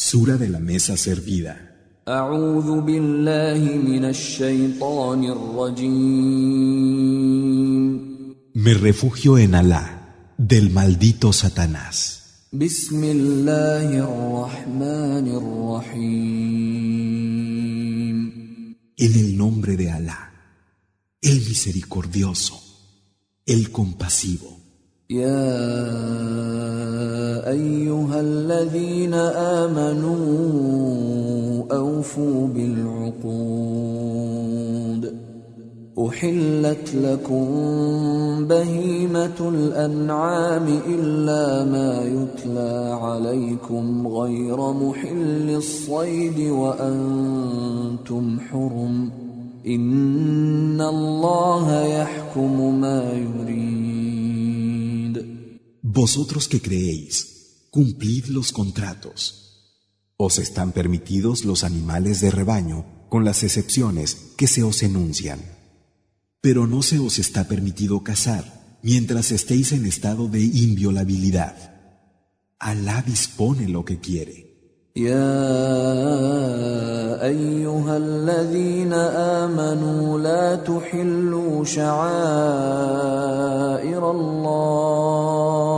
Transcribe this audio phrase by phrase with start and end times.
[0.00, 1.74] Sura de la mesa servida.
[8.54, 12.46] Me refugio en Alá, del maldito Satanás.
[12.52, 12.74] En
[18.96, 20.32] el nombre de Alá,
[21.20, 22.62] el misericordioso,
[23.44, 24.57] el compasivo.
[25.10, 25.48] يا
[27.50, 29.14] أيها الذين
[29.64, 30.16] آمنوا
[31.72, 33.28] أوفوا بالعقود.
[36.08, 37.46] أحلت لكم
[38.48, 49.10] بهيمة الأنعام إلا ما يتلى عليكم غير محل الصيد وأنتم حرم.
[49.66, 53.97] إن الله يحكم ما يريد.
[55.87, 59.43] Vosotros que creéis, cumplid los contratos.
[60.17, 65.39] Os están permitidos los animales de rebaño, con las excepciones que se os enuncian.
[66.41, 71.55] Pero no se os está permitido cazar mientras estéis en estado de inviolabilidad.
[72.59, 74.53] Alá dispone lo que quiere.
[74.95, 75.33] يا
[77.25, 82.03] ايها الذين امنوا لا تحلوا شعائر
[84.11, 85.76] الله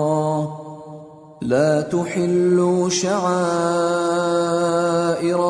[1.50, 3.30] لا تحلوا شعائر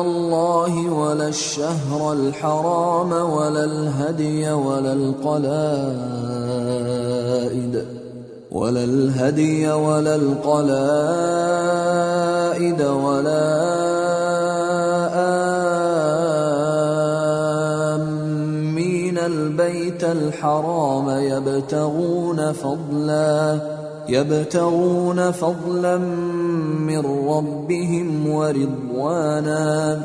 [0.01, 5.75] الله ولا الشهر الحرام ولا الهدي ولا القلائد
[8.51, 10.81] ولا الهدي ولا القلائد
[12.81, 13.71] ولا
[17.95, 25.97] آمين البيت الحرام يبتغون فضلا يبتغون فضلا
[26.77, 30.01] من ربهم ورضوانا.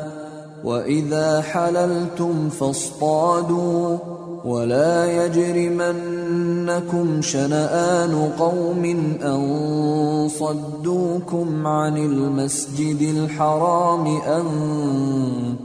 [0.63, 3.97] وإذا حللتم فاصطادوا.
[4.45, 8.85] ولا يجرمنكم شنآن قوم
[9.23, 14.45] أن صدوكم عن المسجد الحرام أن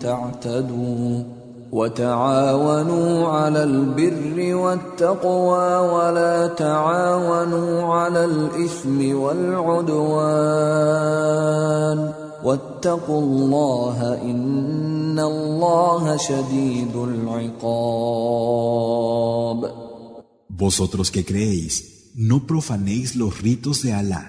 [0.00, 1.41] تعتدوا.
[1.72, 10.52] وتعاونوا على البر والتقوى ولا تعاونوا على الإثم والعدوان
[12.44, 18.42] واتقوا الله إن الله شديد العقاب
[20.64, 21.74] Vosotros que creéis,
[22.14, 24.24] no profanéis los ritos de Alá,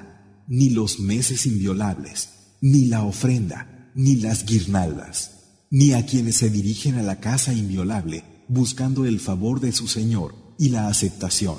[0.48, 2.30] ni los meses inviolables,
[2.62, 5.33] ni la ofrenda, ni las guirnaldas,
[5.74, 10.36] ni a quienes se dirigen a la casa inviolable buscando el favor de su Señor
[10.60, 11.58] y la aceptación.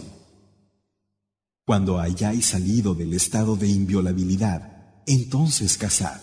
[1.67, 6.21] Cuando hayáis salido del estado de inviolabilidad, entonces casad,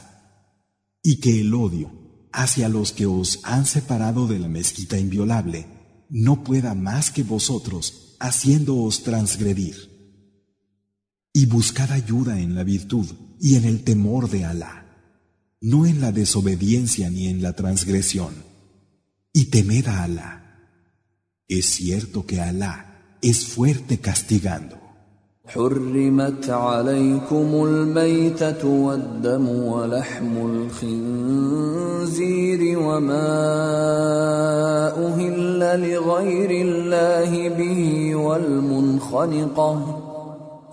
[1.04, 1.92] y que el odio
[2.32, 5.66] hacia los que os han separado de la mezquita inviolable
[6.10, 9.76] no pueda más que vosotros haciéndoos transgredir.
[11.34, 13.08] Y buscad ayuda en la virtud
[13.42, 14.91] y en el temor de Alá,
[15.61, 18.35] no en la desobediencia ni en la transgresión.
[19.33, 20.43] Y temed a Alá.
[21.49, 24.87] Es cierto que Alá es fuerte castigando.
[25.49, 32.19] حرمت عليكم الميتة والدم ولحم الخنزير
[32.79, 33.29] وما
[35.07, 35.59] أهل
[35.91, 40.03] لغير الله به والمنخنقة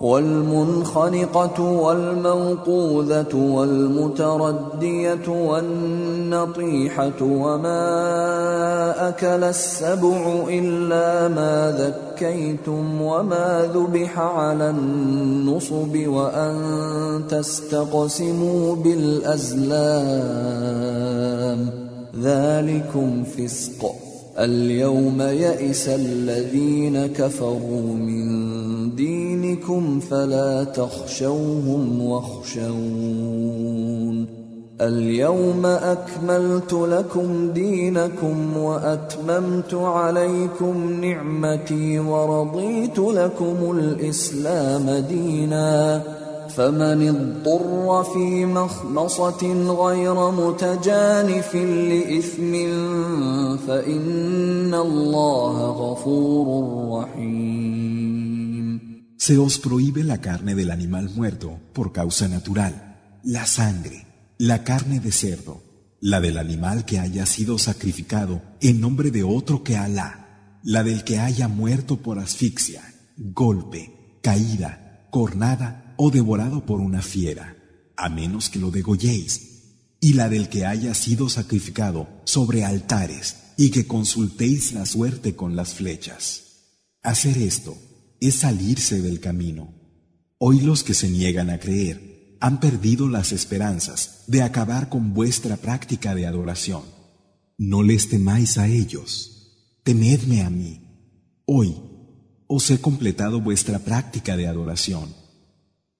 [0.01, 7.79] والمنخنقة والموقوذة والمتردية والنطيحة وما
[9.09, 16.57] أكل السبع إلا ما ذكيتم وما ذبح على النصب وأن
[17.29, 19.69] تستقسموا بالأزلام.
[22.21, 24.08] ذلكم فسق.
[24.39, 33.39] اليوم يئس الذين كفروا من دينكم فلا تخشوهم واخشون.
[34.81, 46.03] اليوم أكملت لكم دينكم وأتممت عليكم نعمتي ورضيت لكم الإسلام دينا.
[46.58, 49.42] فمن اضطر في مخمصه
[49.86, 52.52] غير متجانف لاثم
[53.66, 56.46] فان الله غفور
[56.98, 57.94] رحيم
[59.16, 62.74] Se os prohíbe la carne del animal muerto por causa natural,
[63.22, 64.06] la sangre,
[64.36, 65.62] la carne de cerdo,
[66.00, 71.04] la del animal que haya sido sacrificado en nombre de otro que Alá, la del
[71.04, 72.82] que haya muerto por asfixia,
[73.16, 77.57] golpe, caída, cornada o devorado por una fiera,
[77.97, 79.47] a menos que lo degolléis.
[80.01, 85.57] y la del que haya sido sacrificado sobre altares y que consultéis la suerte con
[85.57, 86.43] las flechas.
[87.03, 87.77] Hacer esto
[88.21, 89.73] es salirse del camino.
[90.37, 95.57] Hoy los que se niegan a creer han perdido las esperanzas de acabar con vuestra
[95.57, 96.83] práctica de adoración.
[97.57, 100.79] No les temáis a ellos, temedme a mí.
[101.43, 101.75] Hoy
[102.47, 105.18] os he completado vuestra práctica de adoración.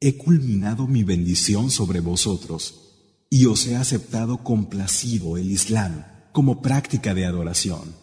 [0.01, 7.13] He culminado mi bendición sobre vosotros y os he aceptado complacido el Islam como práctica
[7.13, 7.95] de adoración.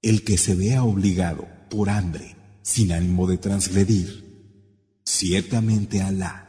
[0.00, 6.46] El que se vea obligado por hambre, sin ánimo de transgredir, ciertamente Alá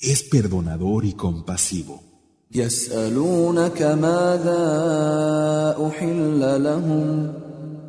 [0.00, 2.02] es perdonador y compasivo.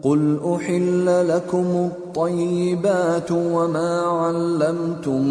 [0.04, 5.28] قل احل لكم الطيبات وما علمتم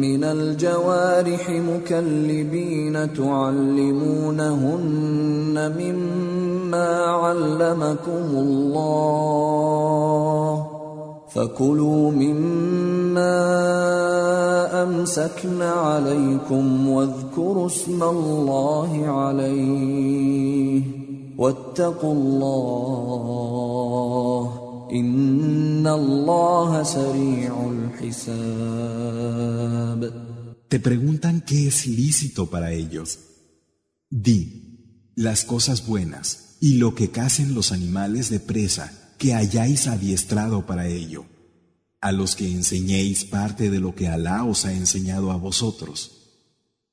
[0.00, 4.76] من الجوارح مكلبين تعلمونهن
[5.78, 9.58] مما علمكم الله
[11.28, 13.38] فكلوا مما
[14.82, 20.82] امسكن عليكم واذكروا اسم الله عليه
[30.68, 33.18] Te preguntan qué es lícito para ellos.
[34.10, 40.64] Di, las cosas buenas y lo que casen los animales de presa que hayáis adiestrado
[40.66, 41.26] para ello,
[42.00, 46.12] a los que enseñéis parte de lo que Alá os ha enseñado a vosotros.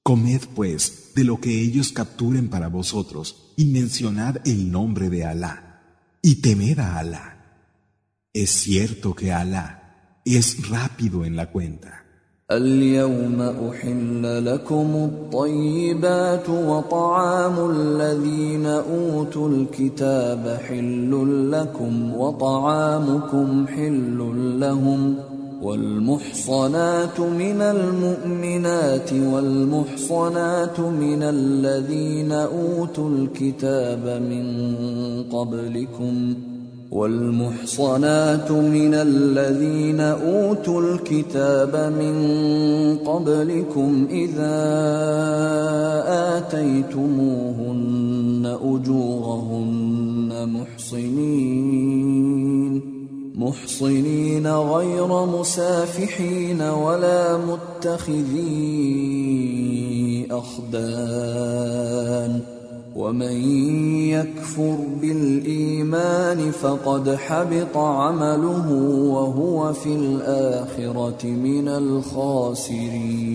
[0.03, 6.19] Comed pues de lo que ellos capturen para vosotros y mencionad el nombre de Alá
[6.21, 7.34] y temed a Alá.
[8.35, 12.01] Es cierto que Alá es rápido en la cuenta.
[12.51, 24.17] اليوم أحل لكم الطيبات وطعام الذين أوتوا الكتاب حل لكم وطعامكم حل
[24.59, 25.15] لهم
[25.61, 34.45] والمحصنات من المؤمنات والمحصنات من الذين أوتوا الكتاب من
[35.23, 36.35] قبلكم
[36.95, 42.15] والمحصنات من الذين أوتوا الكتاب من
[42.97, 44.57] قبلكم إذا
[46.37, 47.75] آتيتموهن
[48.63, 51.95] أجورهن محصنين
[53.35, 58.55] محصنين غير مسافحين ولا متخذي
[60.31, 61.75] أخدان.
[62.94, 63.36] ومن
[64.08, 68.72] يكفر بالايمان فقد حبط عمله
[69.14, 73.30] وهو في الاخره من الخاسرين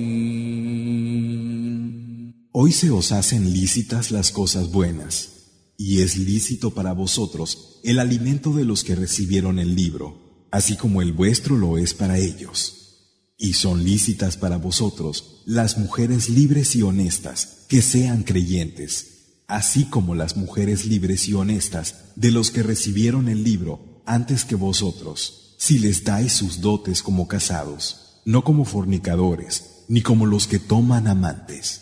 [2.58, 5.30] Hoy se os hacen lícitas las cosas buenas
[5.78, 11.02] y es lícito para vosotros el alimento de los que recibieron el libro, así como
[11.02, 13.34] el vuestro lo es para ellos.
[13.38, 19.09] Y son lícitas para vosotros las mujeres libres y honestas que sean creyentes,
[19.50, 24.56] así como las mujeres libres y honestas de los que recibieron el libro antes que
[24.56, 30.60] vosotros, si les dais sus dotes como casados, no como fornicadores, ni como los que
[30.60, 31.82] toman amantes.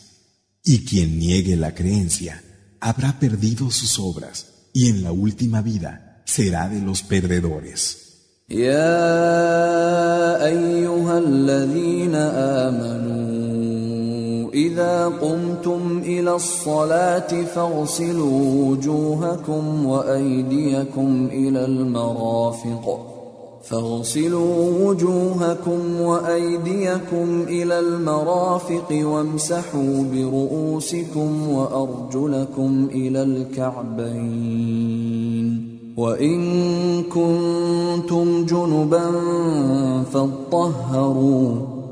[0.63, 2.43] Y quien niegue la creencia,
[2.79, 7.99] habrá perdido sus obras y en la última vida será de los perdedores.
[8.49, 8.85] يا
[10.45, 13.26] ايها الذين امنوا
[14.58, 23.06] إذا قمتم إلى الصلاة فاغسلوا وجوهكم وأيديكم إلى المرافق.
[23.62, 34.68] فاغسلوا وجوهكم وأيديكم إلى المرافق وامسحوا برؤوسكم وأرجلكم إلى الكعبين.
[35.96, 36.40] وإن
[37.02, 39.10] كنتم جنبا
[40.12, 41.77] فاطهروا.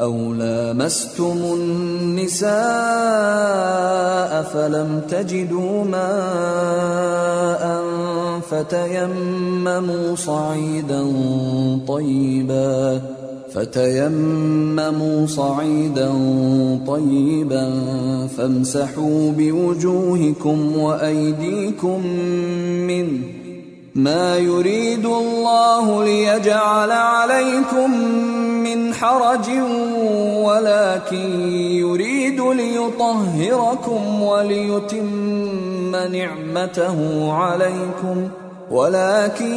[0.00, 2.52] أو لامستم النساء
[4.42, 7.62] فلم تجدوا ماء
[8.50, 11.12] فتيمموا صعيدا
[11.88, 13.00] طيبا
[13.54, 16.10] فتيمموا صعيدا
[16.86, 17.72] طيبا
[18.36, 22.06] فامسحوا بوجوهكم وأيديكم
[22.86, 23.41] منه
[23.94, 28.00] ما يريد الله ليجعل عليكم
[28.64, 29.50] من حرج
[30.44, 38.28] ولكن يريد ليطهركم وليتم نعمته عليكم.
[38.70, 39.54] ولكن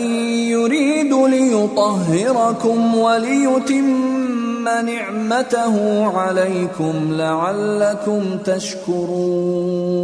[0.50, 9.96] يريد ليطهركم وليتم نعمته عليكم لعلكم تشكرون.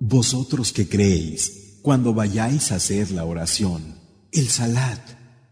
[0.00, 3.96] Vosotros que creéis, cuando vayáis a hacer la oración,
[4.32, 5.00] el salat,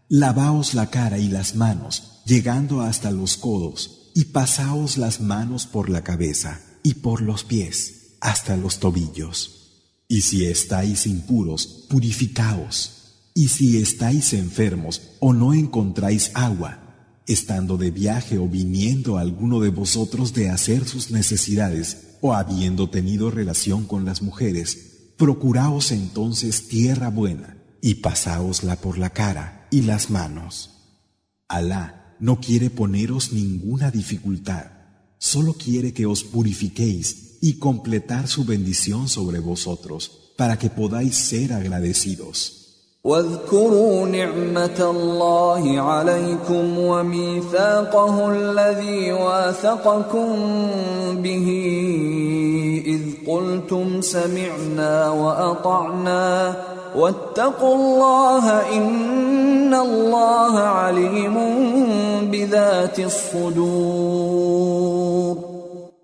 [0.09, 5.89] lavaos la cara y las manos, llegando hasta los codos, y pasaos las manos por
[5.89, 9.57] la cabeza y por los pies, hasta los tobillos.
[10.07, 12.93] Y si estáis impuros, purificaos.
[13.33, 19.69] Y si estáis enfermos o no encontráis agua, estando de viaje o viniendo alguno de
[19.69, 24.86] vosotros de hacer sus necesidades o habiendo tenido relación con las mujeres,
[25.17, 30.71] procuraos entonces tierra buena y pasaosla por la cara y las manos.
[31.47, 34.71] Alá no quiere poneros ninguna dificultad,
[35.17, 41.53] solo quiere que os purifiquéis y completar su bendición sobre vosotros, para que podáis ser
[41.53, 42.56] agradecidos.
[43.07, 50.35] واذكروا نعمة الله عليكم وميثاقه الذي واثقكم
[51.23, 51.47] به
[52.85, 56.55] إذ قلتم سمعنا وأطعنا
[56.95, 58.45] واتقوا الله
[58.77, 61.35] إن الله عليم
[62.31, 64.77] بذات الصدور.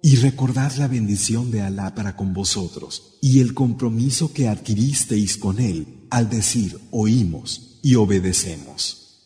[0.06, 5.60] Y recordad la bendición de Alá para con vosotros y el compromiso que adquiristeis con
[5.60, 9.18] Él al decir oímos y obedecemos.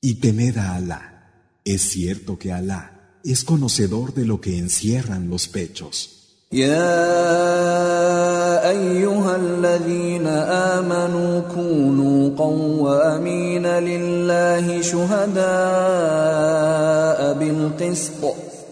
[0.00, 1.32] Y temed a Alá.
[1.64, 6.14] Es cierto que Alá es conocedor de lo que encierran los pechos.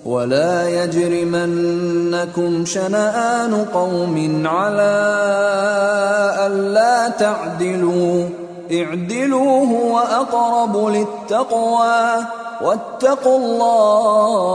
[0.07, 4.97] ولا يجرمنكم شنآن قوم على
[6.47, 8.29] ألا تعدلوا.
[8.73, 12.27] اعدلوا هو أقرب للتقوى.
[12.63, 14.47] واتقوا الله.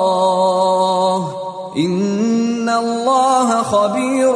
[1.77, 4.33] إن الله خبير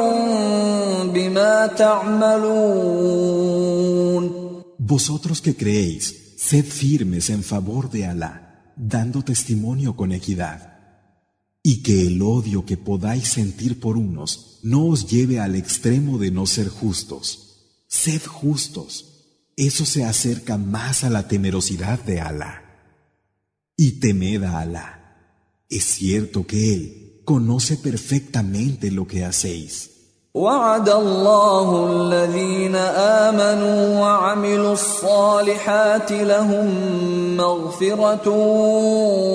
[1.13, 2.55] بما تعملون.
[4.77, 10.74] Vosotros que creéis, sed firmes en favor de Alá, dando testimonio con equidad.
[11.67, 16.29] Y que el odio que podáis sentir por unos no os lleve al extremo de
[16.29, 17.55] no ser justos.
[17.87, 19.23] Sed justos,
[19.57, 22.61] eso se acerca más a la temerosidad de Alá.
[23.75, 25.63] Y temed a Alá.
[25.67, 29.89] Es cierto que Él conoce perfectamente lo que hacéis.
[30.35, 36.67] وعد الله الذين امنوا وعملوا الصالحات لهم
[37.37, 38.27] مغفره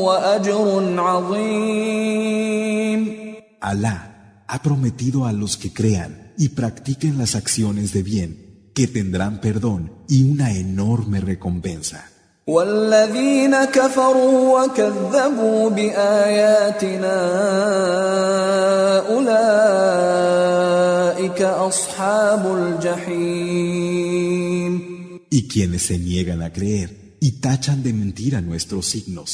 [0.04, 2.20] واجر عظيم
[3.62, 9.40] Alá ha prometido a los que crean y practiquen las acciones de bien que tendrán
[9.40, 12.04] perdón y una enorme recompensa.
[12.46, 15.90] والذين كفروا وكذبوا اصحاب
[20.42, 20.69] الجحيم
[25.29, 29.29] Y quienes se niegan a creer y tachan de mentira nuestros signos,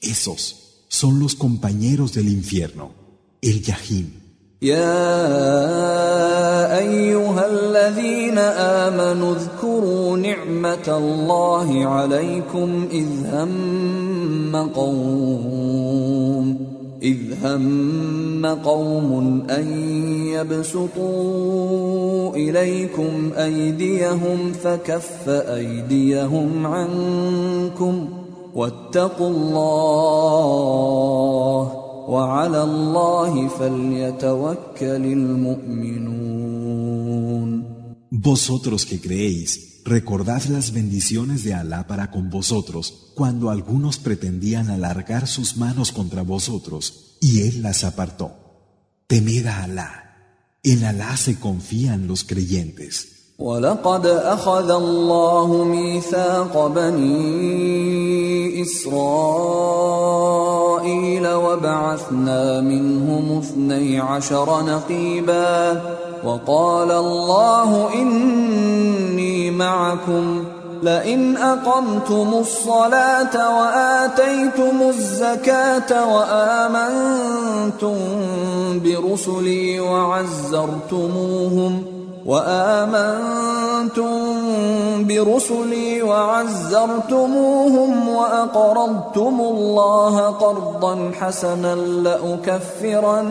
[0.00, 2.92] esos son los compañeros del infierno,
[3.40, 4.22] el Yahim.
[4.62, 5.18] يا
[6.78, 16.35] ايها الذين امنوا اذكروا نعمه الله عليكم اذ هم قوم
[17.03, 19.67] إذ هم قوم أن
[20.27, 28.09] يبسطوا إليكم أيديهم فكف أيديهم عنكم
[28.55, 30.07] واتقوا الله
[32.09, 36.07] وعلى الله فليتوكل المؤمنون.
[38.11, 45.26] Vosotros que creéis recordad las bendiciones de Alá para con vosotros cuando algunos pretendían alargar
[45.26, 48.32] sus manos contra vosotros y Él las apartó.
[49.06, 49.98] Temed a Alá.
[50.62, 53.12] En Alá se confían los creyentes.
[53.38, 60.02] ولقد اخذ الله ميثاق بني اسرائيل
[61.28, 65.82] وبعثنا منهم اثني عشر نقيبا
[66.27, 70.43] وقال الله إني معكم
[70.83, 77.95] لئن أقمتم الصلاة وآتيتم الزكاة وآمنتم
[78.83, 81.03] برسلي وعزرتموهم
[82.25, 84.07] وآمنتم
[85.07, 87.29] برسلي وعزرتموهم
[88.09, 93.25] وأقرضتم الله قرضا حسنا لأكفرن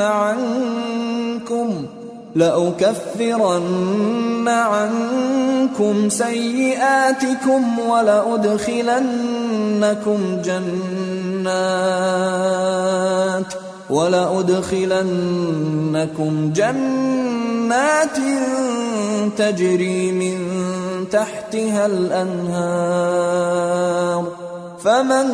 [0.00, 2.01] عنكم ۖ
[2.34, 3.82] لأكفرن
[4.48, 9.12] عنكم سيئاتكم ولأدخلنكم
[10.44, 11.52] جنات
[13.90, 14.92] ولأدخلنكم
[16.56, 18.16] جنات
[19.36, 20.38] تجري من
[21.10, 23.42] تحتها الأنهار
[24.83, 25.27] فمن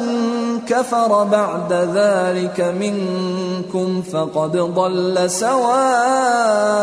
[0.68, 6.74] كفر بعد ذلك منكم فقد ضل سواء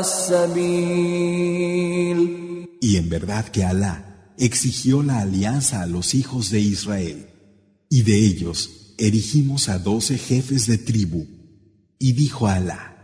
[0.00, 1.70] السبيل
[2.82, 7.26] Y en verdad que Alá exigió la alianza a los hijos de Israel,
[7.90, 11.26] y de ellos erigimos a doce jefes de tribu,
[11.98, 12.96] y dijo Alá,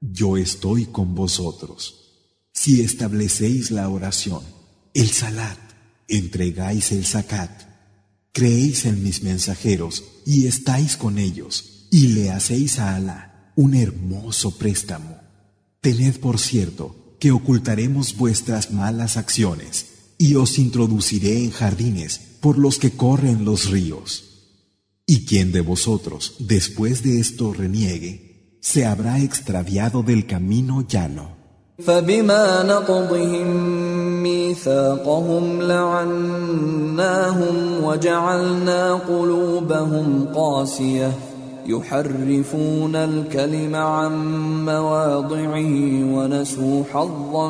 [0.00, 2.00] Yo estoy con vosotros.
[2.52, 4.42] Si establecéis la oración,
[4.94, 5.58] el salat,
[6.08, 7.67] entregáis el zakat,
[8.31, 14.57] creéis en mis mensajeros y estáis con ellos, y le hacéis a Alá un hermoso
[14.57, 15.19] préstamo.
[15.81, 22.77] Tened por cierto que ocultaremos vuestras malas acciones y os introduciré en jardines por los
[22.77, 24.25] que corren los ríos.
[25.05, 31.37] Y quien de vosotros, después de esto, reniegue, se habrá extraviado del camino llano.
[34.23, 41.11] ميثاقهم لعناهم وجعلنا قلوبهم قاسية.
[41.65, 44.11] يحرفون الكلم عن
[44.65, 47.49] مواضعه ونسوا حظا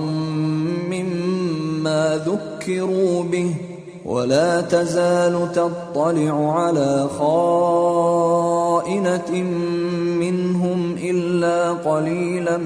[0.90, 3.56] مما ذكروا به.
[4.06, 8.12] ولا تزال تطلع على خائنة
[10.20, 12.58] منهم إلا قليلا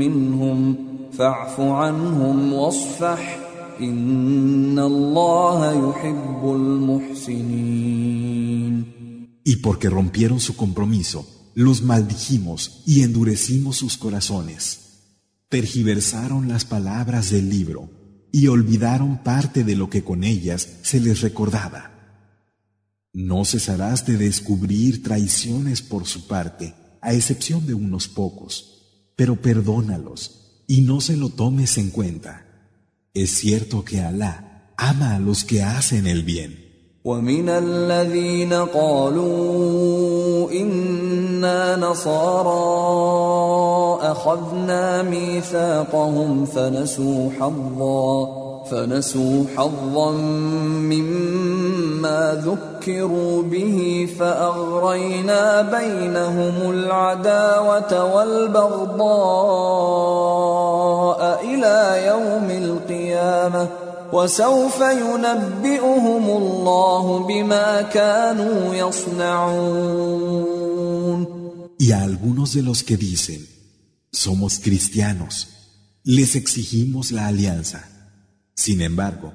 [0.00, 0.91] منهم.
[1.21, 3.47] فاعف عنهم واصفح
[3.81, 7.97] ان الله يحب المحسنين
[9.43, 11.25] Y porque rompieron su compromiso,
[11.55, 14.79] los maldijimos y endurecimos sus corazones.
[15.47, 17.89] Tergiversaron las palabras del libro
[18.33, 21.91] y olvidaron parte de lo que con ellas se les recordaba.
[23.13, 30.40] No cesarás de descubrir traiciones por su parte, a excepción de unos pocos, pero perdónalos
[30.71, 32.45] y no se lo tomes en cuenta.
[33.13, 36.67] Es cierto que Alá ama a los que hacen el bien.
[37.05, 42.51] ومن الذين قالوا إنا نصارى
[44.11, 50.12] أخذنا ميثاقهم فنسوا حظا فنسوا حظا
[50.90, 59.02] مما ذكروا به فأغرينا بينهم العداوة والبغضاء
[61.44, 63.68] إلى يوم القيامة
[64.12, 70.52] وسوف ينبئهم الله بما كانوا يصنعون
[71.78, 73.40] Y a algunos de los que dicen,
[74.12, 75.48] somos cristianos,
[76.04, 77.91] les exigimos la alianza.
[78.55, 79.33] Sin embargo,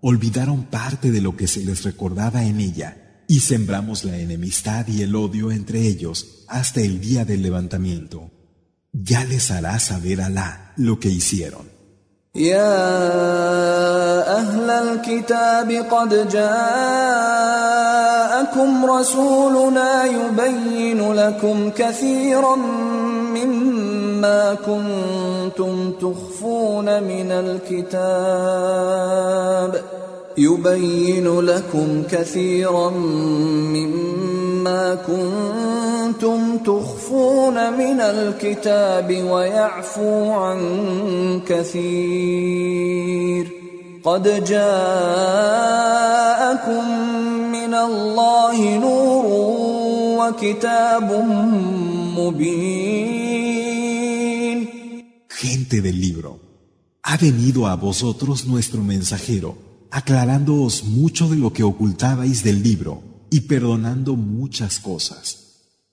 [0.00, 5.02] olvidaron parte de lo que se les recordaba en ella y sembramos la enemistad y
[5.02, 8.30] el odio entre ellos hasta el día del levantamiento.
[8.92, 11.72] Ya les hará saber Alá lo que hicieron.
[12.34, 12.78] يا
[14.38, 16.56] اهل الكتاب قد جاءكم
[18.86, 22.56] رسولنا يبين لكم كثيرا
[23.45, 27.97] مما كنتم تخفون من الكتاب
[30.37, 32.89] يبين لكم كثيرا
[33.73, 40.59] مما كنتم تخفون من الكتاب ويعفو عن
[41.47, 43.47] كثير
[44.03, 44.67] قد جاءكم
[47.51, 49.25] من الله نور
[50.19, 51.25] وكتاب
[52.17, 53.26] مبين
[55.36, 56.40] Gente del libro,
[57.02, 59.56] ha venido a vosotros nuestro mensajero
[59.90, 65.38] aclarándoos mucho de lo que ocultabais del libro y perdonando muchas cosas.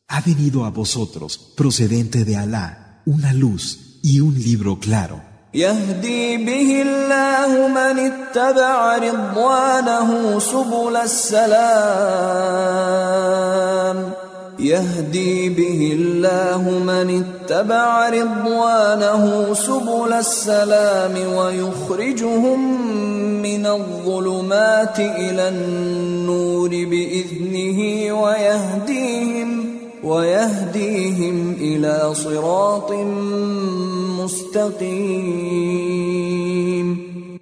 [0.07, 5.29] Ha venido a vosotros, procedente de Alá, una luz y un libro claro.
[5.53, 11.59] يهدي به الله من اتبع رضوانه سبل السلام
[14.58, 22.82] يهدي به الله من اتبع رضوانه سبل السلام ويخرجهم
[23.42, 32.92] من الظلمات إلى النور بإذنه ويهديهم ويهديهم إلى صراط
[34.22, 35.74] مستقيم.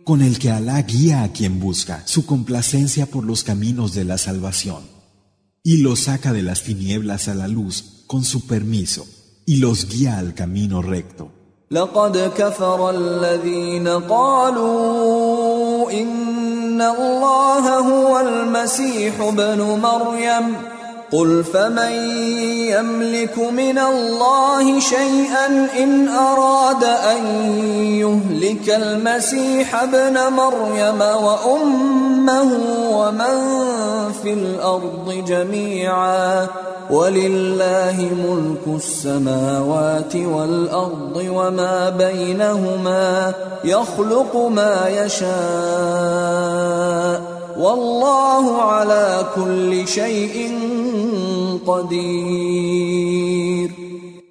[0.05, 4.19] Con el que Alá guía a quien busca su complacencia por los caminos de la
[4.19, 5.02] salvación.
[5.64, 9.06] y los saca de las tinieblas a la luz con su permiso
[9.46, 11.32] y los guía al camino recto.
[11.72, 20.56] لقد كفر الذين قالوا إن الله هو المسيح ابن مريم
[21.13, 21.93] قل فمن
[22.73, 25.47] يملك من الله شيئا
[25.83, 27.25] ان اراد ان
[28.01, 32.51] يهلك المسيح ابن مريم وامه
[32.91, 33.37] ومن
[34.23, 36.47] في الأرض جميعا
[36.91, 43.33] ولله ملك السماوات والارض وما بينهما
[43.65, 45.33] يخلق ما يشاء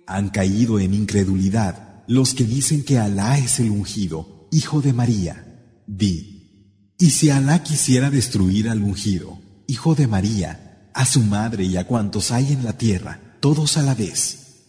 [0.08, 5.46] Han caído en incredulidad los que dicen que Alá es el ungido, hijo de María.
[5.88, 11.78] Di, y si Alá quisiera destruir al ungido, hijo de María, a su madre y
[11.78, 14.66] a cuantos hay en la tierra, todos a la vez,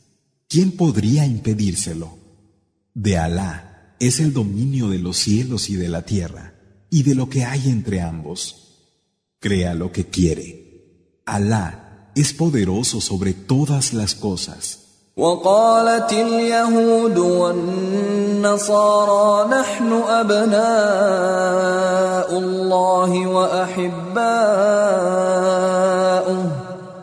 [0.49, 2.17] ¿quién podría impedírselo?
[2.95, 6.52] De Alá es el dominio de los cielos y de la tierra
[6.92, 8.42] y de lo que hay entre ambos.
[9.40, 11.22] Crea lo que quiere.
[11.26, 14.88] Alá es poderoso sobre todas las cosas.
[15.18, 18.70] وقالت اليهود والنصارى
[19.50, 20.58] نحن أبناء
[22.38, 24.38] الله وأحباؤه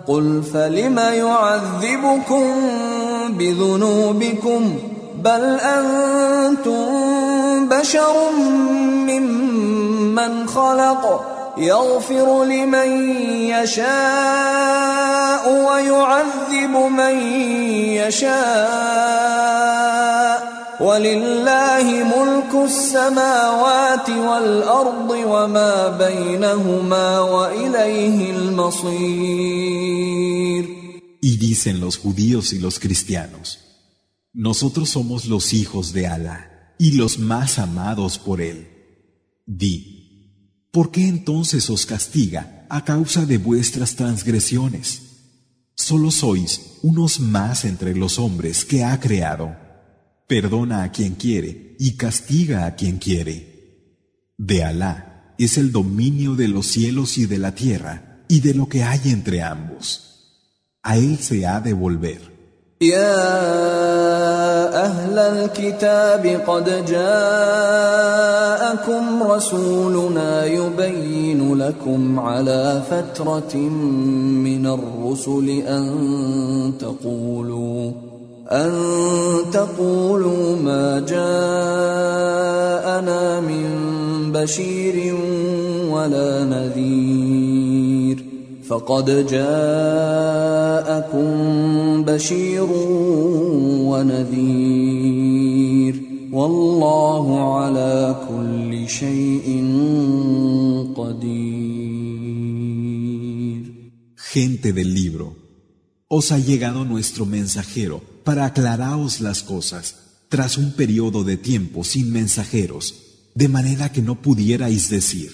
[0.06, 2.44] قل فلم يعذبكم
[3.28, 4.78] بذنوبكم
[5.23, 6.85] بل أنتم
[7.69, 8.31] بشر
[9.07, 11.25] ممن خلق
[11.57, 13.11] يغفر لمن
[13.51, 17.15] يشاء ويعذب من
[17.99, 19.39] يشاء.
[20.79, 29.79] ولله ملك السماوات والارض وما بينهما واليه المصير.
[31.21, 33.68] Y dicen los judíos y los cristianos,
[34.33, 38.67] nosotros somos los hijos de Alá y los más amados por él.
[39.45, 45.03] Di, ¿por qué entonces os castiga a causa de vuestras transgresiones?
[45.75, 49.55] Solo sois unos más entre los hombres que ha creado.
[50.27, 53.49] Perdona a quien quiere y castiga a quien quiere.
[54.37, 58.69] De Alá es el dominio de los cielos y de la tierra y de lo
[58.69, 60.05] que hay entre ambos.
[60.83, 62.38] A Él se ha de volver.
[62.81, 63.25] يا
[64.85, 68.03] أهل الكتاب قد جاءكم
[69.23, 77.91] رسولنا يبين لكم على فترة من الرسل أن تقولوا
[78.51, 78.71] أن
[79.51, 81.39] تقولوا ما جاءنا
[83.39, 83.67] من
[84.31, 85.15] بشير
[85.91, 88.28] ولا نذير.
[88.68, 90.04] فقد جاءكم
[92.04, 92.68] بشير
[93.90, 95.14] ونذير
[96.32, 99.46] والله على كل شيء
[100.96, 101.64] قدير
[104.16, 105.36] Gente del libro,
[106.08, 109.84] os ha llegado nuestro mensajero para aclaraos las cosas
[110.28, 112.94] tras un periodo de tiempo sin mensajeros,
[113.36, 115.30] de manera que no pudierais decir,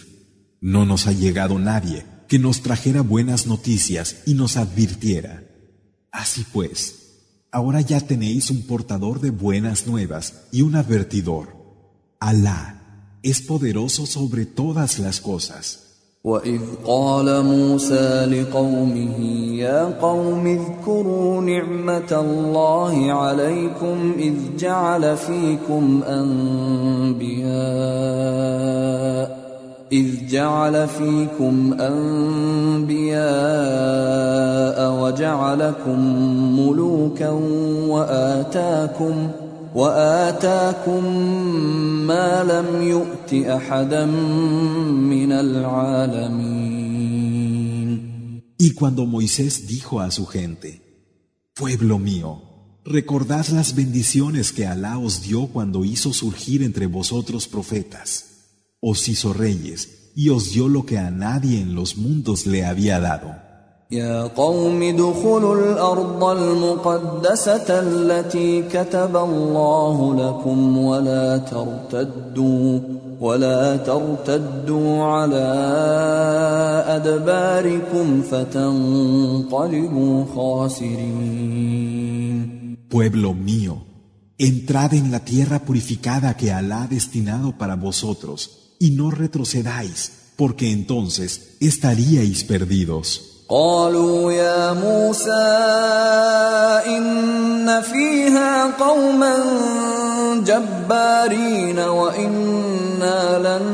[0.60, 5.42] no nos ha llegado nadie que nos trajera buenas noticias y nos advirtiera.
[6.12, 6.94] Así pues,
[7.50, 11.56] ahora ya tenéis un portador de buenas nuevas y un advertidor.
[12.20, 15.90] Alá es poderoso sobre todas las cosas.
[16.24, 19.18] وإذ قال موسى لقومه
[19.56, 27.50] يا قوم اذكروا نعمة الله عليكم إذ جعل فيكم أنبياء
[29.92, 33.20] إذ جعل فيكم أنبياء
[35.02, 35.98] وجعلكم
[36.60, 37.28] ملوكا
[37.88, 39.30] وآتاكم
[39.74, 41.04] وآتاكم
[42.06, 46.90] ما لم يؤت أحدا من العالمين
[48.62, 50.82] Y cuando Moisés dijo a su gente,
[51.54, 52.42] Pueblo mío,
[52.84, 58.30] recordad las bendiciones que Alá os dio cuando hizo surgir entre vosotros profetas
[58.80, 63.00] os hizo reyes y os dio lo que a nadie en los mundos le había
[63.00, 63.50] dado.
[63.92, 72.80] يا قوم ادخلوا الأرض المقدسة التي كتب الله لكم ولا ترتدوا
[73.20, 75.54] ولا ترتدوا على
[76.86, 82.00] أدباركم فتنقلبوا خاسرين
[82.88, 83.84] Pueblo mío,
[84.38, 90.70] entrad en la tierra purificada que Alá ha destinado para vosotros y no retrocedáis, porque
[90.70, 93.30] entonces estaríais perdidos.
[93.50, 95.46] قالوا يا موسى
[96.86, 99.34] إن فيها قوما
[100.46, 103.66] جبارين وإنا لن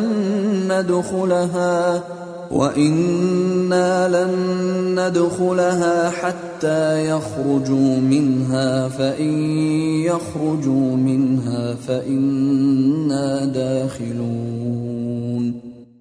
[0.73, 2.03] ندخلها
[2.51, 9.33] وإنا لن ندخلها حتى يخرجوا منها فإن
[10.05, 14.87] يخرجوا منها فإنا داخلون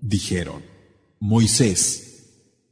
[0.02, 0.62] Dijeron,
[1.20, 2.06] Moisés,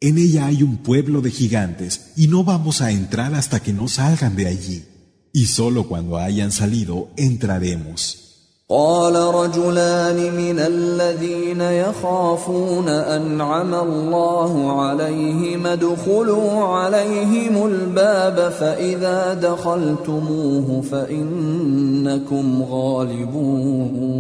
[0.04, 3.88] En ella hay un pueblo de gigantes y no vamos a entrar hasta que no
[3.88, 4.84] salgan de allí.
[5.32, 8.27] Y solo cuando hayan salido entraremos.
[8.71, 24.19] قال رجلان من الذين يخافون أنعم الله عليهم ادخلوا عليهم الباب فإذا دخلتموه فإنكم غالبون.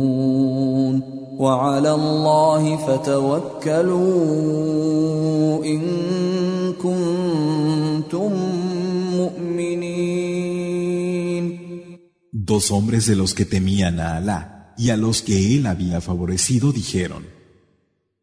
[1.38, 4.04] وعلى الله فتوكلوا
[5.64, 5.82] إن
[6.82, 8.32] كنتم
[9.16, 10.37] مؤمنين.
[12.47, 16.71] Dos hombres de los que temían a Alá y a los que él había favorecido
[16.71, 17.27] dijeron,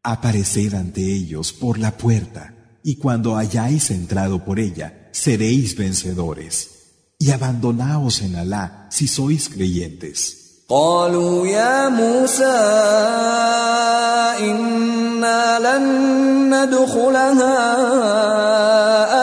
[0.02, 6.70] Apareced ante ellos por la puerta, y cuando hayáis entrado por ella, seréis vencedores.
[7.18, 10.40] Y abandonaos en Alá si sois creyentes.
[10.70, 12.60] قالوا يا موسى
[14.38, 15.84] إنا لن
[16.54, 17.58] ندخلها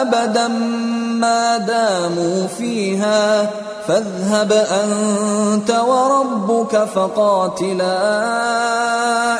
[0.02, 3.50] أبدا ما داموا فيها
[3.86, 7.98] فاذهب أنت وربك فقاتلا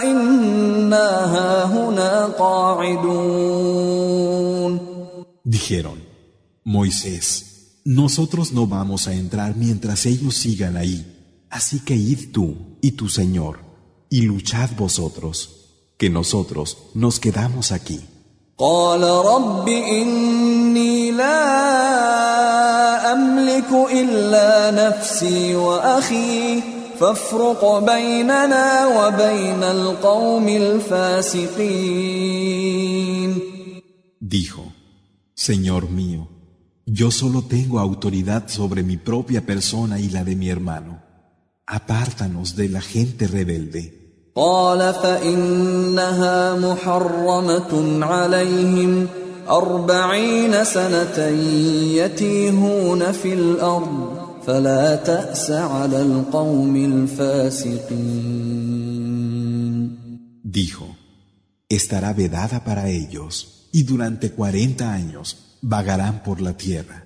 [0.03, 3.89] إنا هاهنا قاعدون
[5.45, 5.99] Dijeron,
[6.63, 10.99] Moisés, nosotros no vamos a entrar mientras ellos sigan ahí.
[11.49, 13.61] Así que id tú y tu Señor,
[14.11, 15.37] y luchad vosotros,
[15.97, 18.01] que nosotros nos quedamos aquí.
[18.63, 21.43] قال رب إني لا
[23.13, 26.63] أملك إلا نفسي وأخي
[26.99, 30.49] فافرق بيننا وبين القوم
[32.09, 33.39] الفاسقين
[34.21, 34.73] Dijo,
[35.35, 36.29] Señor mío,
[36.85, 41.09] yo solo tengo autoridad sobre mi propia persona y la de mi hermano.
[41.69, 44.02] apártanos de la gente rebelde.
[44.35, 49.07] قال فإنها محرمة عليهم
[49.49, 51.19] أربعين سنة
[51.97, 58.39] يتيهون في الأرض فلا تأس على القوم الفاسقين
[60.45, 60.97] Dijo,
[61.69, 67.05] estará vedada para ellos y durante cuarenta años vagarán por la tierra.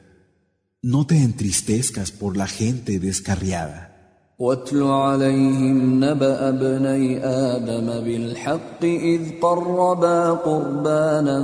[0.81, 3.86] No te entristezcas por la gente descarriada.
[4.39, 11.39] واتل عليهم نبأ ابني آدم بالحق إذ قربا قربانا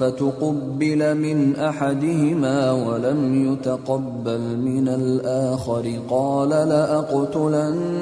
[0.00, 6.00] فتقبل من أحدهما ولم يتقبل من الآخر.
[6.08, 7.92] قال لأقتلنك؟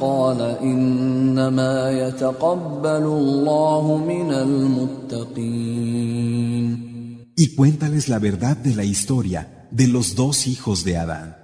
[0.00, 5.44] قال إنما يتقبل الله من المتقين.
[7.36, 11.43] Y cuéntales la verdad de la historia de los dos hijos de Adán.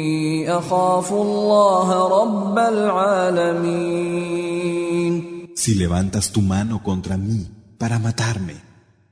[5.55, 8.55] Si levantas tu mano contra mí para matarme,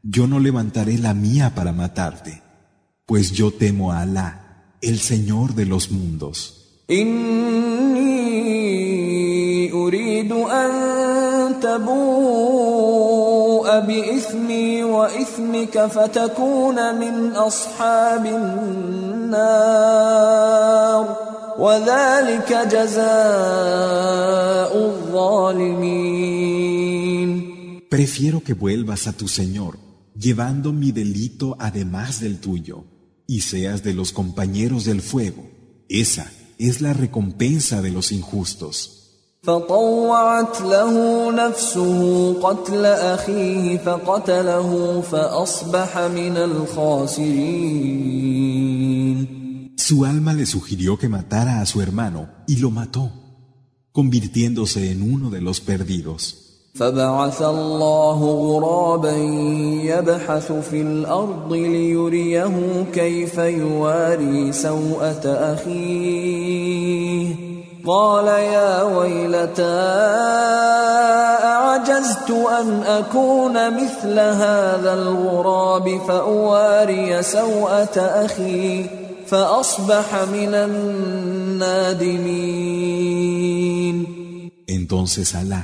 [0.02, 2.42] yo no levantaré la mía para matarte,
[3.06, 6.84] pues yo temo a Alá, el Señor de los mundos.
[27.90, 29.80] Prefiero que vuelvas a tu Señor,
[30.16, 32.86] llevando mi delito además del tuyo,
[33.28, 35.50] y seas de los compañeros del fuego.
[35.90, 38.99] Esa es la recompensa de los injustos.
[39.44, 47.80] فطوعت له نفسه قتل أخيه فقتله فأصبح من الخاسرين
[49.78, 53.12] Su alma le sugirió que matara a su hermano y lo mató,
[53.92, 56.36] convirtiéndose en uno de los perdidos.
[56.76, 59.18] فبعث الله غرابا
[59.84, 67.49] يبحث في الأرض ليريه كيف يواري سوءة أخيه
[67.89, 69.63] قال يا ويلتى
[71.45, 78.87] اعجزت ان اكون مثل هذا الغراب فاواري سوءه اخي
[79.27, 81.85] فاصبح من النادمين
[84.67, 85.63] Entonces Alá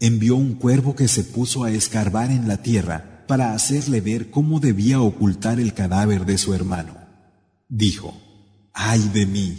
[0.00, 4.58] envió un cuervo que se puso a escarbar en la tierra para hacerle ver cómo
[4.58, 6.94] debía ocultar el cadáver de su hermano.
[7.68, 8.14] Dijo,
[8.72, 9.58] ay de mí,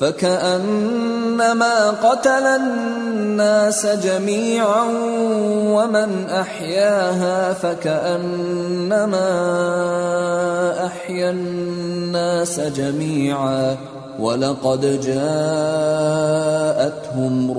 [0.00, 4.84] فكأنما قتل الناس جميعا
[5.74, 9.18] ومن أحياها فكأنما
[10.86, 13.76] أحيا الناس جميعا
[14.18, 16.38] ولقد جاءتهم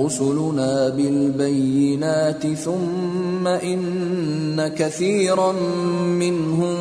[0.06, 5.52] رسلنا بالبينات ثم إن كثيرا
[6.02, 6.78] منهم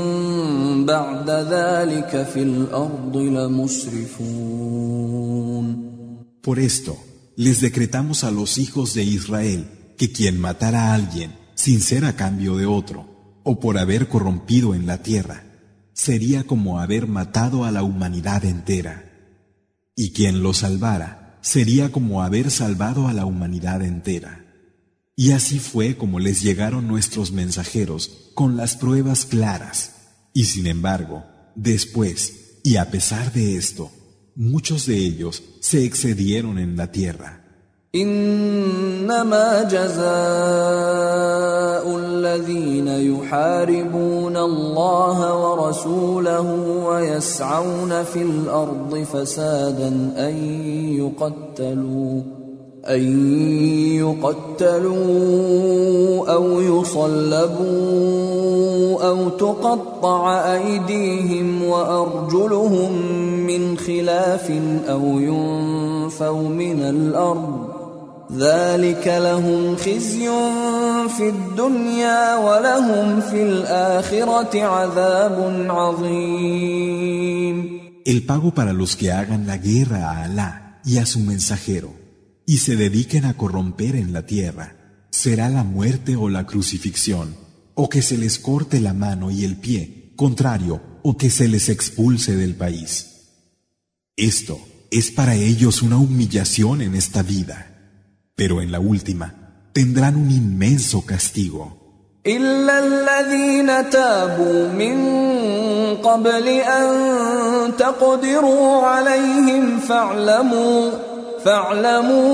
[0.87, 4.58] بعد ذلك في الأرض لمسرفون
[6.43, 6.99] Por esto,
[7.37, 12.15] les decretamos a los hijos de Israel que quien matara a alguien sin ser a
[12.15, 15.45] cambio de otro, o por haber corrompido en la tierra,
[15.93, 19.11] sería como haber matado a la humanidad entera.
[19.97, 24.45] Y quien lo salvara sería como haber salvado a la humanidad entera.
[25.17, 29.95] Y así fue como les llegaron nuestros mensajeros con las pruebas claras.
[30.33, 31.25] Y sin embargo,
[31.57, 33.91] después, y a pesar de esto,
[34.38, 37.44] muchos de ellos se excedieron en la tierra.
[37.96, 40.04] انما جزاء
[41.98, 46.42] الذين يحاربون الله ورسوله
[46.86, 50.36] ويسعون في الارض فسادا ان
[50.98, 52.22] يقتلوا
[52.87, 53.03] أن
[53.97, 54.99] يقتلوا
[56.33, 57.59] أو يصلبوا
[59.09, 62.93] أو تقطع أيديهم وأرجلهم
[63.47, 64.53] من خلاف
[64.89, 67.69] أو ينفوا من الأرض
[68.37, 70.29] ذلك لهم خزي
[71.17, 77.79] في الدنيا ولهم في الآخرة عذاب عظيم.
[78.05, 82.08] El pago para los que hagan la guerra a Alá y a su mensajero
[82.48, 87.36] y se dediquen a corromper en la tierra será la muerte o la crucifixión
[87.76, 91.70] o que se les corte la mano y el pie, contrario, o que se les
[91.70, 93.30] expulse del país.
[94.16, 94.60] Esto
[94.92, 97.74] es para ellos una humillación en esta vida.
[98.36, 99.34] pero en la última
[99.74, 101.80] tendrán un inmenso castigo.
[102.26, 104.98] إلا الذين تابوا من
[105.98, 106.88] قبل أن
[107.78, 110.92] تقدروا عليهم فاعلموا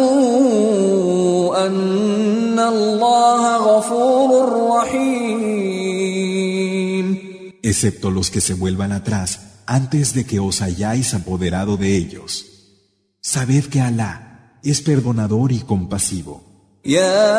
[0.10, 4.30] فاعلموا أن الله غفور
[4.78, 6.40] رحيم
[7.62, 12.46] Excepto los que se vuelvan atrás antes de que os hayáis apoderado de ellos.
[13.22, 16.42] Sabed que Alá es perdonador y compasivo.
[16.86, 17.38] يا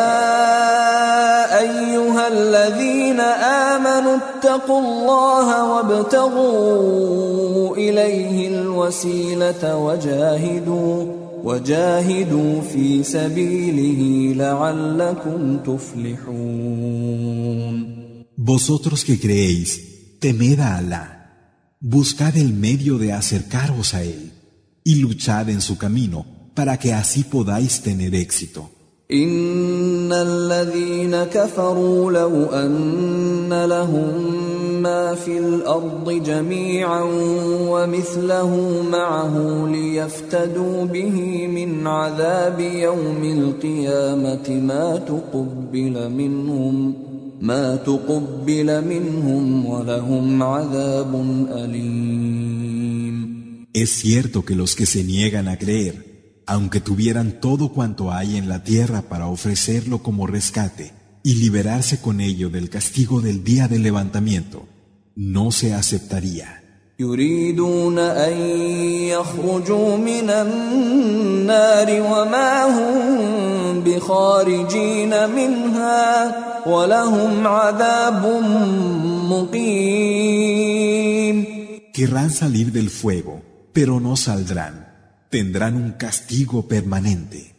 [1.58, 11.04] ايها الذين امنوا اتقوا الله وابتغوا اليه الوسيله وجاهدوا
[11.44, 17.30] وجاهدوا في سبيله لعلكم تفلحون
[18.42, 19.68] Vosotros que creéis,
[20.18, 21.06] temed a Alá,
[21.78, 24.32] buscad el medio de acercaros a Él
[24.82, 26.24] y luchad en su camino
[26.54, 28.70] para que así podáis tener éxito.
[29.11, 37.03] ان الذين كفروا لو ان لهم ما في الأرض جميعا
[37.69, 46.93] ومثله معه ليفتدوا به من عذاب يوم القيامه ما تقبل منهم
[47.41, 51.15] ما تقبل منهم ولهم عذاب
[51.51, 52.55] اليم.
[53.73, 56.14] Es cierto que los que se niegan a creer,
[56.47, 60.93] aunque tuvieran todo cuanto hay en la tierra para ofrecerlo como rescate
[61.23, 64.67] y liberarse con ello del castigo del día del levantamiento,
[65.15, 66.61] no se aceptaría.
[81.93, 84.84] Querrán salir del fuego pero no saldrán
[85.34, 87.50] Tendrán un castigo permanente.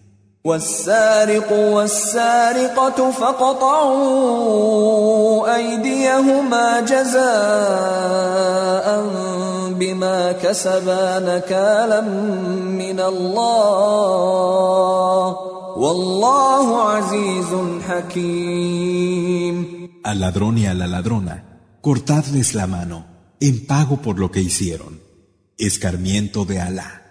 [0.43, 4.35] والسارق والسارقة فقطعوا
[5.55, 7.21] أيديهما جزاء
[9.69, 12.01] بما كسبا نكالا
[12.81, 13.91] من الله
[15.77, 17.55] والله عزيز
[17.87, 23.05] حكيم Al ladrón y a la ladrona, cortadles la mano
[23.39, 24.99] en pago por lo que hicieron.
[25.59, 27.01] Escarmiento de Alá.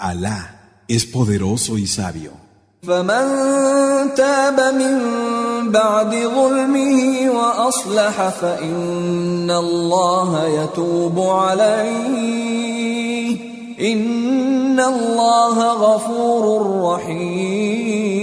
[0.00, 2.46] Alá es poderoso y sabio.
[2.82, 4.96] فمن تاب من
[5.72, 12.56] بعد ظلمه وأصلح فإن الله يتوب عليه
[13.80, 16.44] إن الله غفور
[16.92, 18.16] رحيم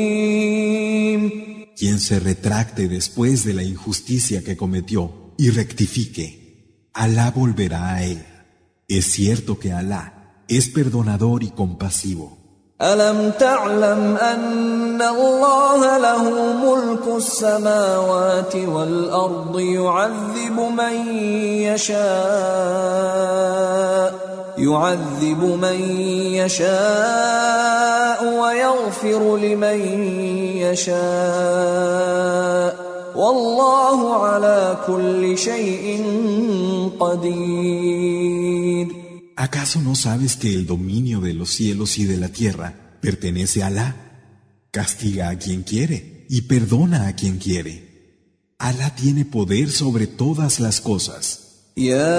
[1.76, 6.40] Quien se retracte después de la injusticia que cometió y rectifique,
[6.94, 8.24] Alá volverá a él.
[8.88, 10.17] Es cierto que Alá
[10.49, 12.39] es perdonador y compasivo.
[12.83, 16.23] ألم تعلم أن الله له
[16.65, 21.17] ملك السماوات والأرض يعذب من
[21.67, 22.09] يشاء
[24.59, 25.81] يعذب من
[26.39, 29.81] يشاء ويغفر لمن
[30.63, 30.99] يشاء
[33.17, 36.05] والله على كل شيء
[37.01, 38.98] قدير
[39.38, 43.68] ¿Acaso no sabes que el dominio de los cielos y de la tierra pertenece a
[43.68, 43.96] Alá?
[44.72, 47.76] Castiga a quien quiere y perdona a quien quiere.
[48.58, 51.44] Alá tiene poder sobre todas las cosas.
[51.78, 52.14] يا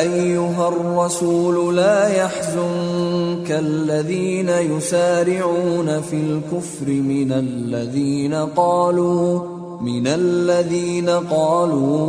[0.00, 9.51] ايها الرسول لا يحزنك الذين يسارعون في الكفر من الذين قالوا
[9.83, 12.03] من الذين قالوا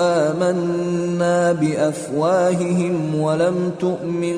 [0.00, 4.36] آمنا بأفواههم ولم تؤمن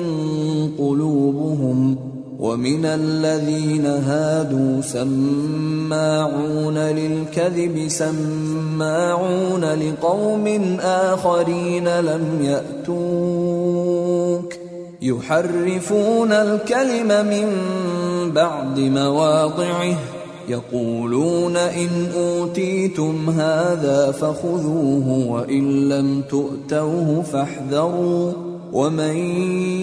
[0.79, 1.97] قلوبهم
[2.39, 13.81] ومن الذين هادوا سماعون للكذب سماعون لقوم آخرين لم يأتوك
[15.01, 17.51] يحرفون الكلم من
[18.31, 28.31] بعد مواضعه يقولون إن أوتيتم هذا فخذوه وإن لم تؤتوه فاحذروا
[28.73, 29.15] ومن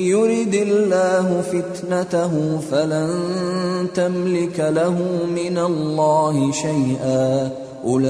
[0.03, 3.11] يرد الله فتنته فلن
[3.95, 4.97] تملك له
[5.35, 7.51] من الله شيئا.
[7.85, 8.09] أولئك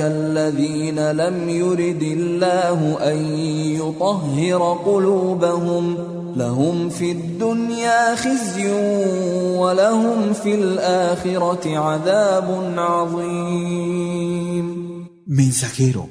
[0.00, 3.16] الذين لم يرد الله أن
[3.76, 8.71] يطهر قلوبهم لهم في الدنيا خزي
[9.57, 14.19] ولهم في الآخرة عذاب عظيم
[15.25, 16.09] Mensajero,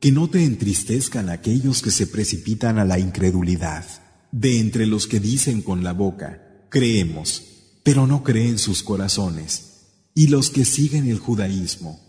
[0.00, 3.84] que no te entristezcan aquellos que se precipitan a la incredulidad,
[4.32, 7.42] de entre los que dicen con la boca, creemos,
[7.84, 9.50] pero no creen sus corazones,
[10.12, 12.00] y los que siguen el judaísmo.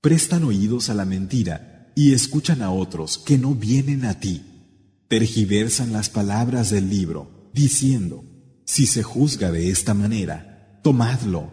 [0.00, 4.49] Prestan oídos a la mentira y escuchan a otros que no vienen a ti
[5.11, 8.23] tergiversan las palabras del libro, diciendo,
[8.63, 11.51] si se juzga de esta manera, tomadlo,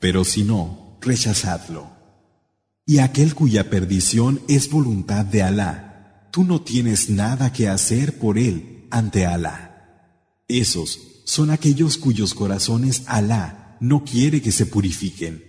[0.00, 1.90] pero si no, rechazadlo.
[2.86, 8.38] Y aquel cuya perdición es voluntad de Alá, tú no tienes nada que hacer por
[8.38, 10.40] él ante Alá.
[10.48, 15.44] Esos son aquellos cuyos corazones Alá no quiere que se purifiquen.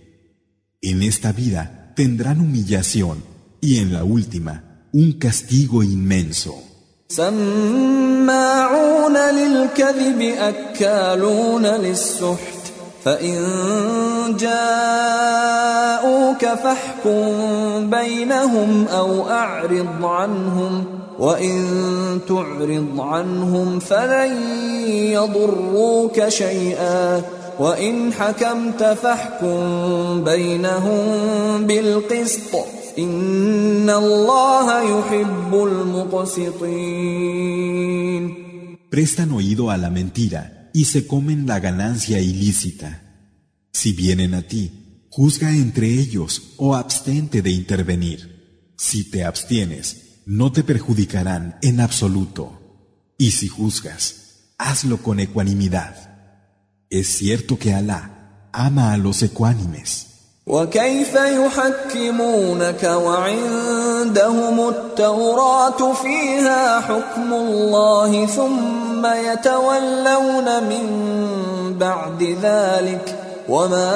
[0.82, 3.24] En esta vida tendrán humillación
[3.62, 6.75] y en la última un castigo inmenso.
[7.08, 12.56] سماعون للكذب أكالون للسحت.
[13.04, 13.36] فإن
[14.40, 20.84] جاءوك فاحكم بينهم أو أعرض عنهم
[21.18, 24.36] وإن تعرض عنهم فلن
[24.88, 27.22] يضروك شيئا.
[27.58, 31.06] وإن حكمت فاحكم بينهم
[31.66, 32.56] بالقسط.
[38.88, 43.02] Prestan oído a la mentira y se comen la ganancia ilícita.
[43.70, 48.72] Si vienen a ti, juzga entre ellos o abstente de intervenir.
[48.78, 53.12] Si te abstienes, no te perjudicarán en absoluto.
[53.18, 56.46] Y si juzgas, hazlo con ecuanimidad.
[56.88, 60.05] Es cierto que Alá ama a los ecuánimes.
[60.46, 70.86] وكيف يحكمونك وعندهم التوراة فيها حكم الله ثم يتولون من
[71.78, 73.18] بعد ذلك
[73.48, 73.90] وما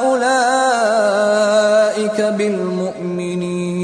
[0.00, 1.40] أولئك
[2.20, 3.82] بالمؤمنين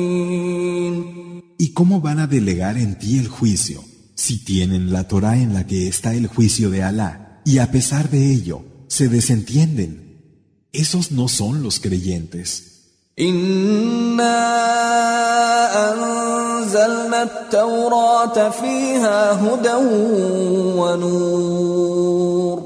[1.61, 5.67] ¿Y cómo van a delegar en ti el juicio si tienen la Torah en la
[5.67, 10.08] que está el juicio de Alá y a pesar de ello se desentienden?
[10.73, 12.65] Esos no son los creyentes.
[13.19, 14.39] إنا
[15.93, 19.75] أنزلنا التوراة فيها هدى
[20.79, 22.63] ونور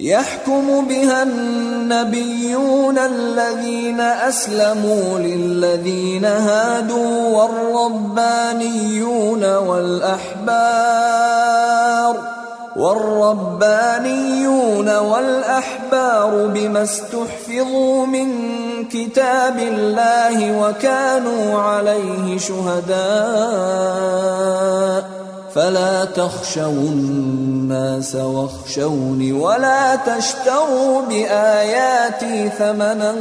[0.00, 7.42] يحكم بها النبيون الذين أسلموا للذين هادوا
[7.76, 10.76] والربانيون والأحبار
[12.76, 18.28] والربانيون والأحبار بما استحفظوا من
[18.84, 22.96] كتاب الله وكانوا عليه شهداء.
[25.54, 33.14] فلا تخشوا الناس واخشوني ولا تشتروا بآياتي ثمنا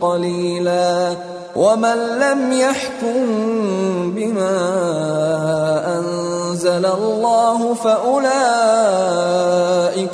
[0.00, 1.14] قليلا.
[1.55, 3.15] ومن لم يحكم
[4.15, 4.59] بما
[5.99, 8.19] انزل الله فاولئك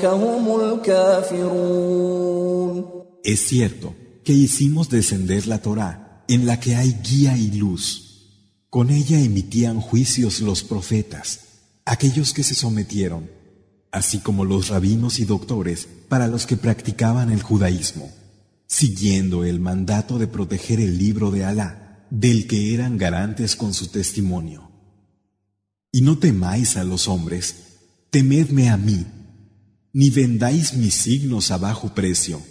[0.06, 2.10] هم الكافرون
[3.24, 5.92] Es cierto que hicimos descender la Torá
[6.28, 7.84] en la que hay guía y luz.
[8.70, 11.40] Con ella emitían juicios los profetas,
[11.86, 13.30] aquellos que se sometieron,
[13.92, 18.12] así como los rabinos y doctores para los que practicaban el judaísmo
[18.67, 23.89] siguiendo el mandato de proteger el libro de Alá, del que eran garantes con su
[23.89, 24.71] testimonio.
[25.93, 27.55] Y no temáis a los hombres,
[28.11, 29.07] temedme a mí,
[29.93, 32.43] ni vendáis mis signos a bajo precio.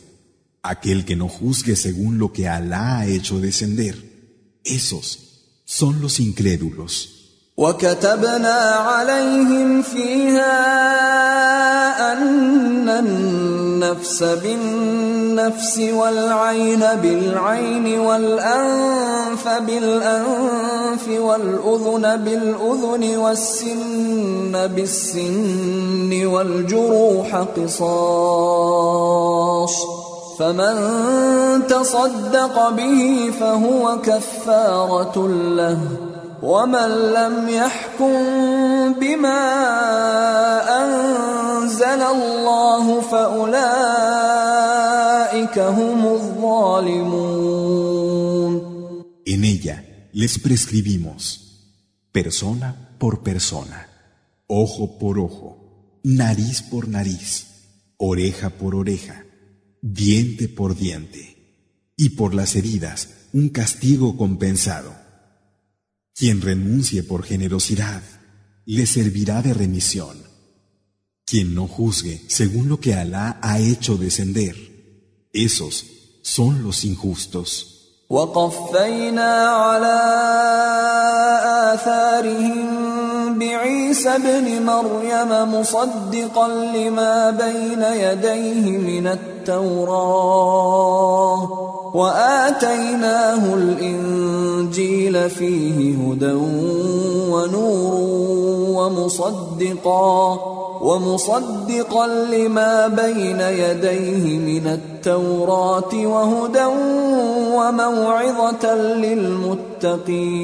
[0.61, 7.22] Aquel que no juzgue según lo que Alá ha hecho descender, esos son los incrédulos.
[7.57, 10.53] وكتبنا عليهم فيها
[12.13, 28.33] أن النفس بالنفس والعين بالعين والأنف بالأنف والأذن بالأذن والسن بالسن والجروح قصاص
[30.39, 30.77] فمن
[31.67, 36.12] تصدق به فهو كفارة له
[36.42, 38.14] ومن لم يحكم
[39.00, 39.44] بما
[40.84, 43.58] أنزل الله فأولئك
[45.58, 47.48] هم الظالمون
[49.26, 51.20] En ella les prescribimos
[52.12, 52.68] persona
[52.98, 53.88] por persona,
[54.46, 55.48] ojo por ojo,
[56.02, 57.46] nariz por nariz,
[57.98, 59.24] oreja por oreja,
[59.82, 61.24] diente por diente,
[61.96, 64.94] y por las heridas un castigo compensado.
[66.14, 68.02] Quien renuncie por generosidad,
[68.66, 70.22] le servirá de remisión.
[71.24, 74.56] Quien no juzgue según lo que Alá ha hecho descender,
[75.32, 75.86] esos
[76.22, 77.74] son los injustos.
[78.10, 80.00] وقفينا على
[81.74, 90.58] آثارهم بعيسى ابن مريم مصدقا لما بين يديه من التوراة
[91.93, 96.33] وآتيناه الإنجيل فيه هدى
[97.31, 97.93] ونور
[98.77, 100.39] ومصدقا
[100.81, 106.65] ومصدقا لما بين يديه من التوراة وهدى
[107.55, 110.43] وموعظة للمتقين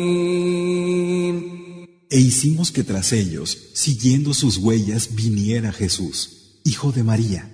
[2.12, 7.52] E hicimos que tras ellos, siguiendo sus huellas, viniera Jesús, hijo de María,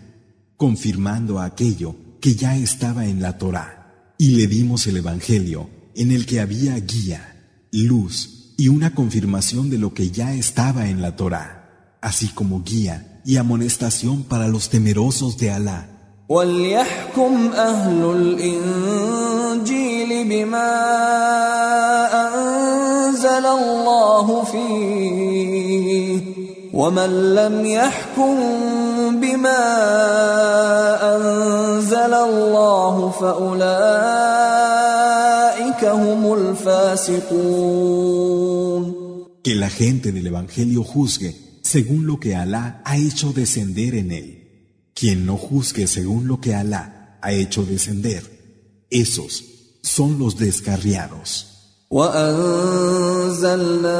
[0.55, 3.84] confirmando aquello que ya estaba en la Torá,
[4.18, 7.36] y le dimos el Evangelio, en el que había guía,
[7.72, 13.22] luz y una confirmación de lo que ya estaba en la Torá, así como guía
[13.24, 15.86] y amonestación para los temerosos de Alá.
[16.30, 18.02] وليحكم أهل
[18.38, 20.72] الإنجيل بما
[22.28, 26.20] أنزل الله فيه
[26.74, 28.36] ومن لم يحكم
[29.20, 29.58] بما
[32.04, 33.60] أنزل الله فأولئك
[35.84, 37.80] هم الفاسقون
[39.42, 44.28] Que la gente del Evangelio juzgue según lo que Alá ha hecho descender en él.
[44.94, 48.22] Quien no juzgue según lo que Alá ha hecho descender,
[48.90, 49.44] esos
[49.82, 51.28] son los descarriados.
[51.95, 53.95] وأنزلنا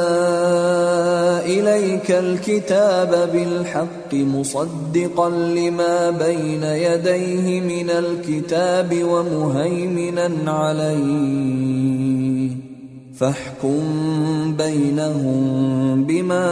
[1.44, 12.50] إليك الكتاب بالحق مصدقا لما بين يديه من الكتاب ومهيمنا عليه.
[13.18, 13.82] فاحكم
[14.58, 16.48] بينهم بما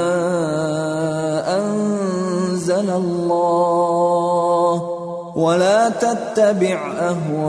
[1.61, 4.94] أنزل الله.
[5.37, 7.45] ولا تتبع أهواءهم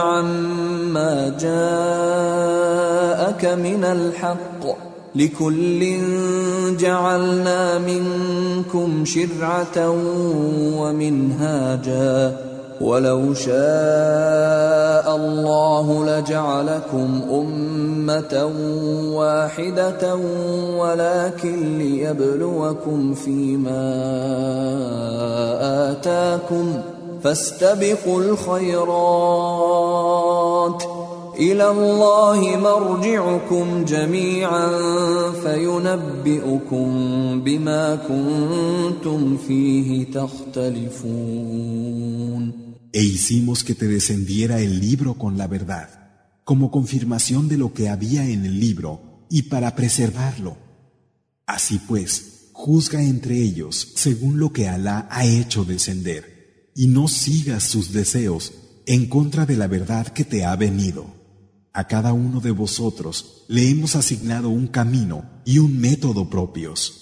[0.00, 4.90] عما جاءك من الحق.
[5.14, 5.98] لكل
[6.76, 9.90] جعلنا منكم شرعة
[10.78, 12.36] ومنهاجا.
[12.80, 18.52] ولو شاء الله لجعلكم أمة
[19.14, 20.16] واحدة
[20.76, 23.90] ولكن ليبلوكم فيما
[25.90, 26.74] آتاكم
[27.22, 29.80] فاستبقوا الخيرات.
[31.38, 34.68] إلى الله مرجعكم جميعا
[35.42, 36.90] فينبئكم
[37.44, 41.30] بما كنتم فيه تختلفون.
[42.92, 45.88] E hicimos que te descendiera el libro con la verdad,
[46.44, 50.56] como confirmación de lo que había en el libro y para preservarlo.
[51.46, 57.64] Así pues, juzga entre ellos según lo que Alá ha hecho descender, y no sigas
[57.64, 58.52] sus deseos
[58.86, 61.14] en contra de la verdad que te ha venido.
[61.72, 67.00] A cada uno de vosotros le hemos asignado un camino y un método propios.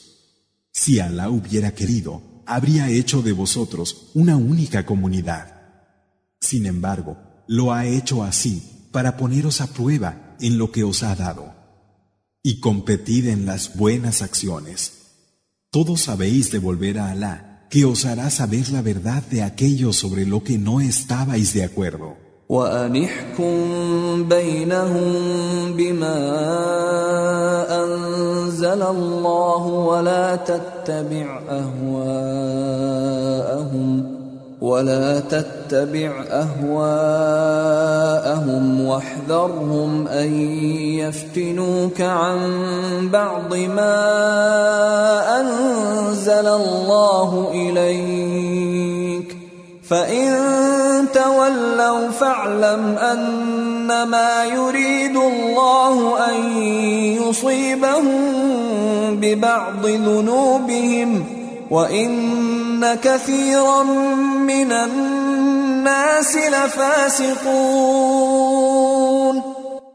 [0.71, 5.58] Si Alá hubiera querido, habría hecho de vosotros una única comunidad.
[6.41, 7.17] Sin embargo,
[7.47, 11.55] lo ha hecho así para poneros a prueba en lo que os ha dado.
[12.43, 14.93] Y competid en las buenas acciones.
[15.71, 20.43] Todos sabéis devolver a Alá, que os hará saber la verdad de aquello sobre lo
[20.43, 22.17] que no estabais de acuerdo.
[34.61, 36.87] ولا تتبع أهواءهم
[38.87, 40.41] واحذرهم أن
[40.99, 42.39] يفتنوك عن
[43.13, 44.01] بعض ما
[45.41, 49.37] أنزل الله إليك.
[49.89, 50.35] فإن
[51.15, 56.63] تولوا فاعلم أنما يريد الله أن
[57.29, 58.07] يصيبهم
[59.21, 61.38] ببعض ذنوبهم
[61.72, 62.84] وان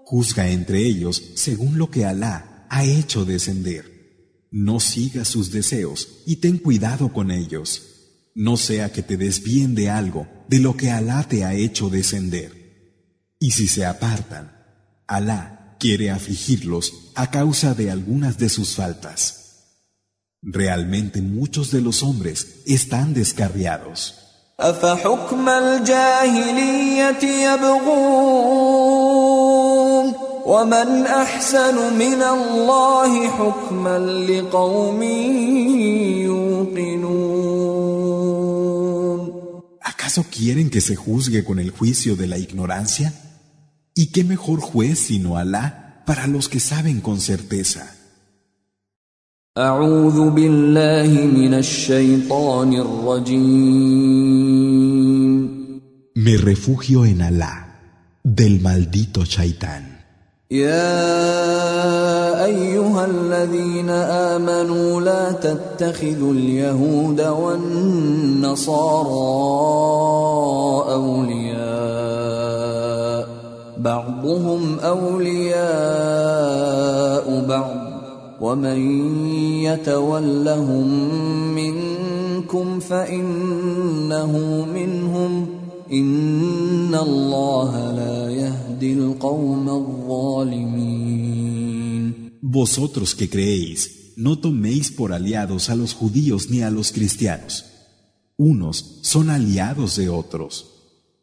[0.05, 4.47] Juzga entre ellos según lo que Alá ha hecho descender.
[4.51, 7.83] No sigas sus deseos y ten cuidado con ellos.
[8.35, 12.53] No sea que te desvíen de algo de lo que Alá te ha hecho descender.
[13.39, 14.53] Y si se apartan,
[15.07, 19.42] Alá quiere afligirlos a causa de algunas de sus faltas.
[20.46, 24.16] Realmente muchos de los hombres están descarriados.
[39.82, 43.14] ¿Acaso quieren que se juzgue con el juicio de la ignorancia?
[43.96, 47.96] ¿Y qué mejor juez sino Alá para los que saben con certeza?
[49.58, 53.44] أعوذ بالله من الشيطان الرجيم.
[56.16, 57.68] Me refugio en Alá
[58.24, 59.84] del maldito Shaitán.
[60.52, 68.74] يا أيها الذين آمنوا لا تتخذوا اليهود والنصارى
[70.94, 71.64] أولياء.
[73.78, 75.56] بعضهم أولياء
[77.48, 77.83] بعض.
[78.43, 78.81] ومن
[79.63, 80.89] يتولهم
[81.55, 84.33] منكم فانه
[84.65, 85.47] منهم
[85.93, 91.19] ان الله لا يهدي القوم الظالمين
[92.41, 93.81] Vosotros que creéis,
[94.17, 97.67] no toméis por aliados a los judíos ni a los cristianos.
[98.39, 100.53] Unos son aliados de otros.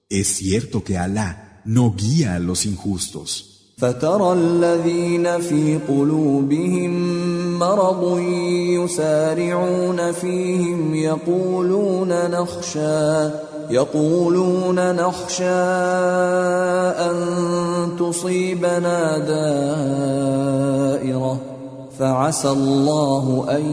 [0.10, 3.49] Es cierto que Alá no guía a los injustos.
[3.81, 6.93] فترى الذين في قلوبهم
[7.59, 8.19] مرض
[8.85, 13.31] يسارعون فيهم يقولون نخشى
[13.71, 15.45] يقولون نخشى
[17.09, 17.17] أن
[17.99, 20.61] تصيبنا دائرة.
[21.99, 23.65] فعسى الله أن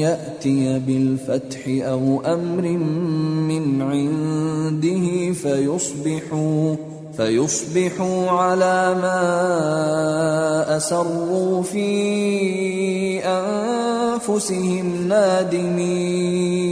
[0.00, 2.62] يأتي بالفتح أو أمر
[3.48, 6.76] من عنده فيصبحوا
[7.17, 16.63] فيصبحوا على ما أسروا في أنفسهم نادمين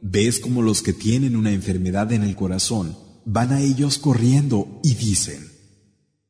[0.00, 4.94] Ves como los que tienen una enfermedad en el corazón van a ellos corriendo y
[4.94, 5.50] dicen,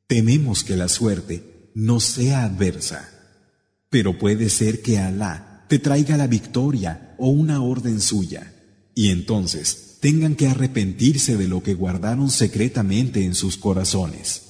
[0.06, 3.10] tememos que la suerte no sea adversa,
[3.90, 8.54] pero puede ser que Alá te traiga la victoria o una orden suya,
[8.94, 14.42] y entonces tengan que arrepentirse de lo que guardaron secretamente en sus corazones.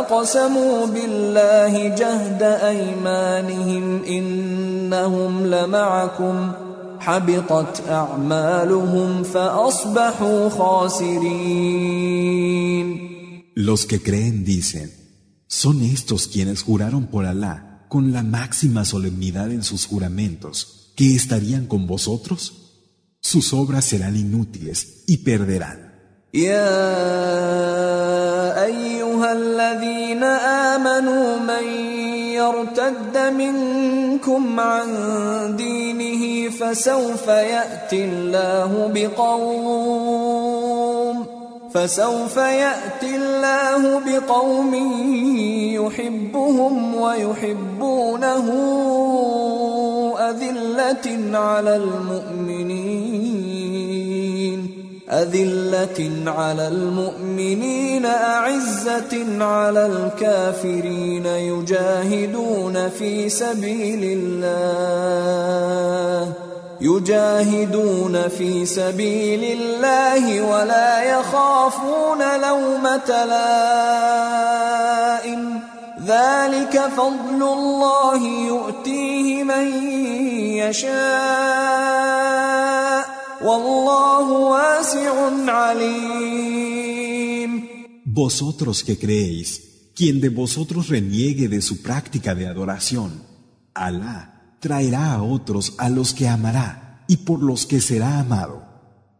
[0.00, 6.52] أقسموا بالله جهد أيمانهم إنهم لمعكم
[7.00, 11.80] حبطت أعمالهم فأصبحوا خاسرين
[13.56, 14.90] Los que creen dicen,
[15.46, 21.66] son estos quienes juraron por Alá con la máxima solemnidad en sus juramentos, que estarían
[21.66, 22.52] con vosotros.
[23.20, 25.90] Sus obras serán inútiles y perderán.
[28.64, 31.64] ايها الذين امنوا من
[32.34, 34.88] يرتد منكم عن
[35.56, 40.73] دينه فسوف ياتي الله بقوم
[41.75, 44.73] فسوف يأتي الله بقوم
[45.75, 48.47] يحبهم ويحبونه
[50.19, 53.25] أذلة على المؤمنين
[55.09, 65.35] أذلة على المؤمنين أعزة على الكافرين يجاهدون في سبيل الله.
[66.81, 74.55] يجاهدون في سبيل الله ولا يخافون لومة لائم
[76.05, 79.83] ذلك فضل الله يؤتيه من
[80.57, 81.95] يشاء
[88.05, 89.61] Vosotros que creéis,
[89.93, 93.21] quien de vosotros reniegue de su práctica de adoración,
[93.75, 94.34] Alá
[94.65, 98.65] traerá a otros a los que amará y por los que será amado,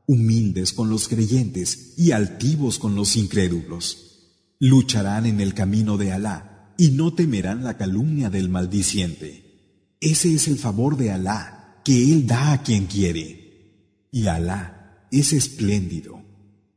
[0.08, 4.34] humildes con los creyentes y altivos con los incrédulos.
[4.60, 9.94] Lucharán en el camino de Alá y no temerán la calumnia del maldiciente.
[10.02, 14.08] Ese es el favor de Alá que Él da a quien quiere.
[14.12, 16.24] Y Alá es espléndido,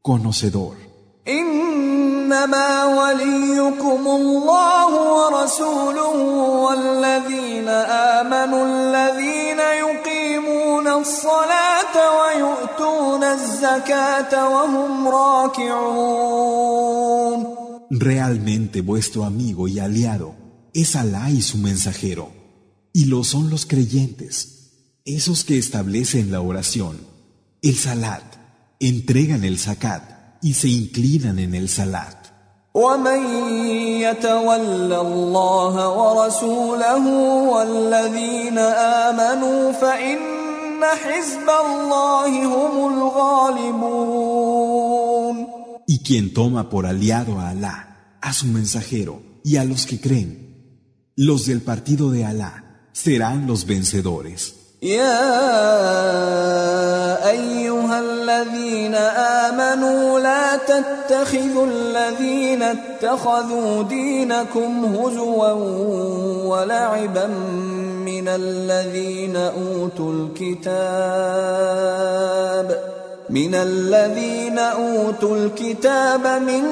[0.03, 0.77] conocedor.
[2.28, 6.16] إنما وليكم الله ورسوله
[6.66, 7.68] والذين
[8.20, 16.54] آمنوا الذين يقيمون الصلاة ويؤتون الزكاة وهم راكعون
[17.90, 20.34] Realmente vuestro amigo y aliado
[20.74, 22.32] es Alá y su mensajero,
[22.92, 24.36] y lo son los creyentes,
[25.06, 27.14] esos que establecen la oración
[27.64, 28.24] el salat,
[28.82, 30.04] entregan el zakat
[30.42, 32.17] y se inclinan en el salat.
[32.78, 33.22] ومن
[34.02, 37.08] يتول الله ورسوله
[37.50, 38.58] والذين
[39.08, 40.20] آمنوا فإن
[40.84, 44.34] حزب الله هم الغالبون
[45.86, 50.32] Y quien toma por aliado a Alá, a su mensajero y a los que creen,
[51.16, 54.57] los del partido de Alá serán los vencedores.
[54.83, 55.19] يا
[57.31, 65.53] أيها الذين آمنوا لا تتخذوا الذين اتخذوا دينكم هزوا
[66.45, 67.27] ولعبا
[68.07, 70.79] من الذين أوتوا الكتاب
[73.31, 76.63] من الذين أوتوا الكتاب من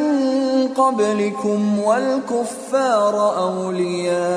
[0.76, 4.35] قبلكم والكفار أولياء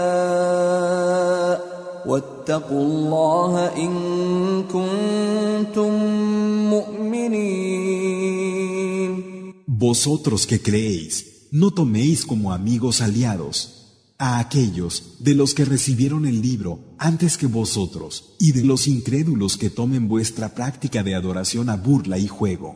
[9.65, 13.79] Vosotros que creéis, no toméis como amigos aliados
[14.17, 19.55] a aquellos de los que recibieron el libro antes que vosotros y de los incrédulos
[19.55, 22.75] que tomen vuestra práctica de adoración a burla y juego.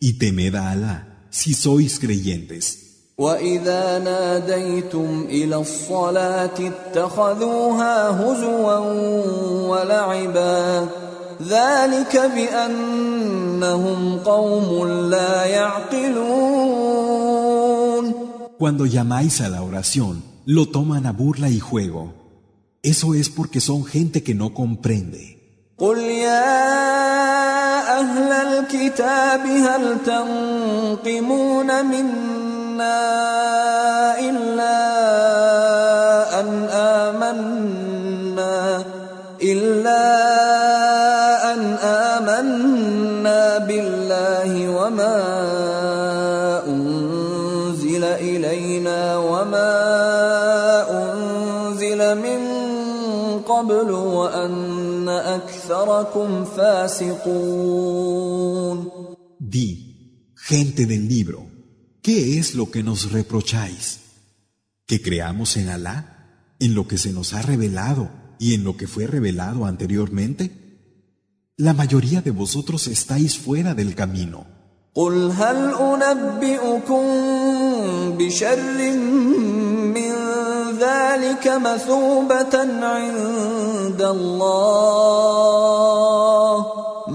[0.00, 2.87] Y temed a Alá si sois creyentes.
[3.17, 8.77] واذا ناديتم الى الصلاه اتخذوها هزوا
[9.69, 10.87] ولعبا
[11.47, 16.63] ذلك بانهم قوم لا يعقلون
[18.59, 22.13] Cuando llamáis a la oración, lo toman a burla y juego.
[22.81, 25.37] Eso es porque son gente que no comprende.
[25.77, 26.39] قل يا
[27.99, 34.78] اهل الكتاب هل تنقمون منا لنا إلا
[36.40, 38.56] أن آمنا
[39.42, 40.04] إلا
[41.54, 45.18] أن آمنا بالله وما
[46.66, 49.74] أنزل إلينا وما
[50.90, 52.40] أنزل من
[53.42, 57.98] قبل وأن أكثركم فاسقون.
[59.38, 59.68] Di,
[60.48, 61.47] gente del libro.
[62.07, 63.99] ¿qué es lo que nos reprocháis?
[64.85, 68.09] ¿Que creamos en Alá, en lo que se nos ha revelado
[68.39, 70.51] y en lo que fue revelado anteriormente?
[71.57, 74.45] La mayoría de vosotros estáis fuera del camino.
[74.95, 77.03] قل هل أنبئكم
[78.17, 78.91] بشر
[79.97, 80.13] من
[80.79, 82.55] ذلك مثوبة
[82.85, 85.33] عند الله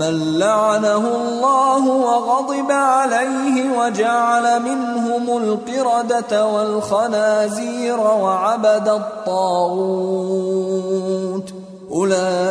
[0.04, 10.24] من لعنه الله وغضب عليه وجعل منهم القردة والخنازير وعبد الطاغوت
[11.92, 12.42] أولئك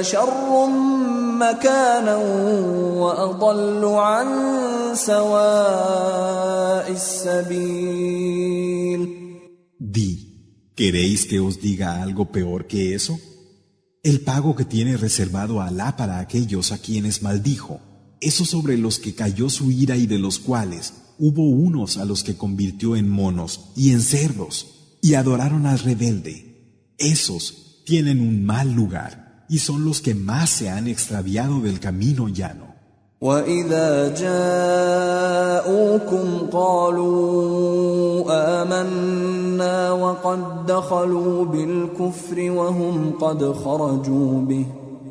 [0.00, 0.66] شر
[1.38, 2.16] مكانا
[2.96, 4.28] وأضل عن
[4.94, 8.42] سواء السبيل
[9.94, 10.12] Di,
[10.74, 13.18] ¿queréis que os diga algo peor que eso?
[14.04, 17.80] El pago que tiene reservado Alá para aquellos a quienes maldijo,
[18.20, 22.24] esos sobre los que cayó su ira y de los cuales hubo unos a los
[22.24, 26.94] que convirtió en monos y en cerdos y adoraron al rebelde.
[26.98, 32.28] Esos tienen un mal lugar y son los que más se han extraviado del camino
[32.28, 32.71] llano.
[33.21, 34.13] وإذا
[35.27, 38.23] جاءوكم قالوا
[38.61, 44.65] آمنا وقد دخلوا بالكفر وهم قد خرجوا به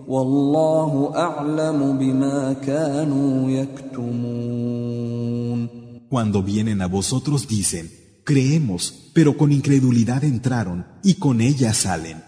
[0.08, 4.86] والله أعلم بما كانوا يكتمون
[6.08, 7.90] Cuando vienen a vosotros dicen,
[8.24, 12.22] creemos, pero con incredulidad entraron y con ella salen.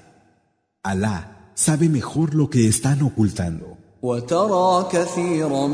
[0.82, 3.78] Alá sabe mejor lo que están ocultando.
[4.02, 5.66] وترى كثيرا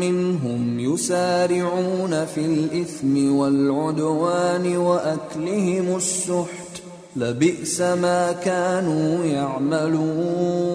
[0.00, 6.82] منهم يسارعون في الإثم والعدوان وأكلهم السحت
[7.16, 10.66] لبئس ما كانوا يعملون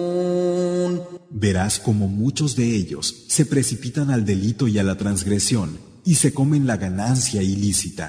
[1.34, 6.32] Verás como muchos de ellos se precipitan al delito y a la transgresión y se
[6.32, 8.06] comen la ganancia ilícita.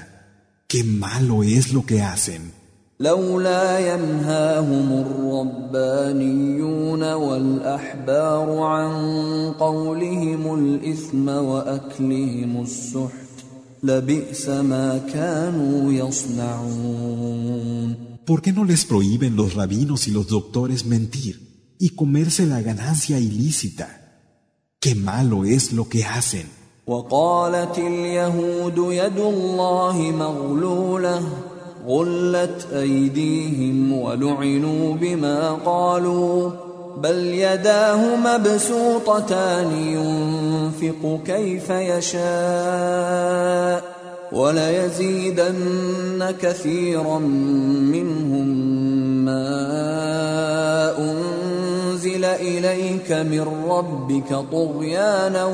[0.68, 2.52] Qué malo es lo que hacen.
[3.01, 5.05] لولا ينهاهم
[5.71, 8.91] الربانيون والأحبار عن
[9.59, 13.45] قولهم الإثم وأكلهم السحت
[13.83, 17.29] لبئس ما كانوا يصنعون
[18.25, 21.35] ¿Por qué no les prohíben los rabinos y los doctores mentir
[21.79, 23.87] y comerse la ganancia ilícita?
[24.81, 26.47] Qué malo es lo que hacen.
[26.87, 31.48] وقالت اليهود يد الله مغلوله
[31.87, 36.51] غلت أيديهم ولعنوا بما قالوا
[36.97, 42.19] بل يداه مبسوطتان ينفق كيف يشاء
[44.31, 47.19] وليزيدن كثيرا
[47.93, 48.47] منهم
[49.25, 49.59] ما
[50.99, 55.49] أنزل إليك من ربك طغيانا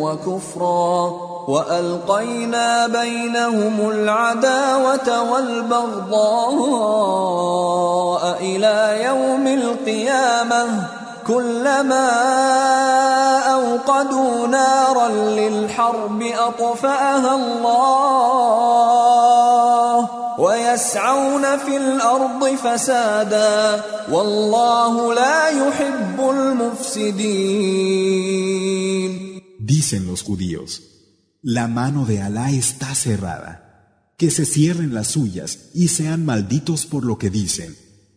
[0.00, 6.16] وكفرا والقينا بينهم العداوه والبغضاء
[8.40, 10.88] إلى يوم القيامه
[11.26, 12.08] كلما
[13.54, 18.76] اوقدوا نارا للحرب اطفاها الله
[20.38, 23.82] ويسعون في الأرض فسادا
[24.12, 26.30] والله لا يحب
[27.56, 29.26] المفسدين
[29.58, 30.95] Dicen los judíos,
[31.48, 37.04] la mano de Alá está cerrada, que se cierren las suyas y sean malditos por
[37.04, 37.76] lo que dicen.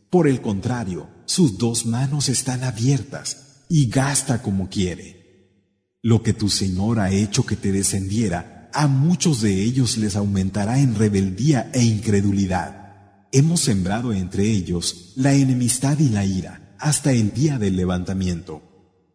[0.09, 5.61] Por el contrario, sus dos manos están abiertas y gasta como quiere.
[6.01, 10.79] Lo que tu Señor ha hecho que te descendiera, a muchos de ellos les aumentará
[10.79, 13.27] en rebeldía e incredulidad.
[13.31, 18.63] Hemos sembrado entre ellos la enemistad y la ira hasta el día del levantamiento.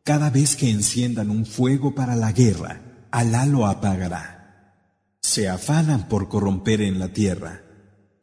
[0.04, 4.24] Cada vez que enciendan un fuego para la guerra, Alá lo apagará.
[5.22, 7.62] Se afanan por corromper en la tierra,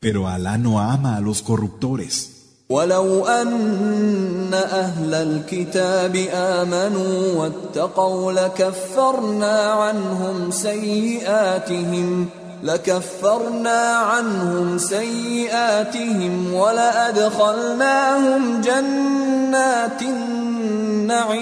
[0.02, 2.38] pero Alá no ama a los corruptores.
[2.70, 12.30] ولو أن أهل الكتاب آمنوا واتقوا لكفرنا عنهم سيئاتهم
[12.64, 17.82] لكفرنا عنهم سيئاتهم ولأدخلناهم
[18.62, 21.42] جنات النعيم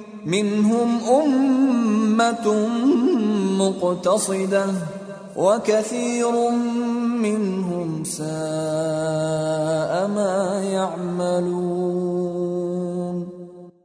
[0.26, 2.46] منهم أمة
[3.58, 4.66] مقتصدة
[5.36, 6.50] وكثير
[7.20, 8.24] منهم ساء
[10.08, 12.16] ما يعملون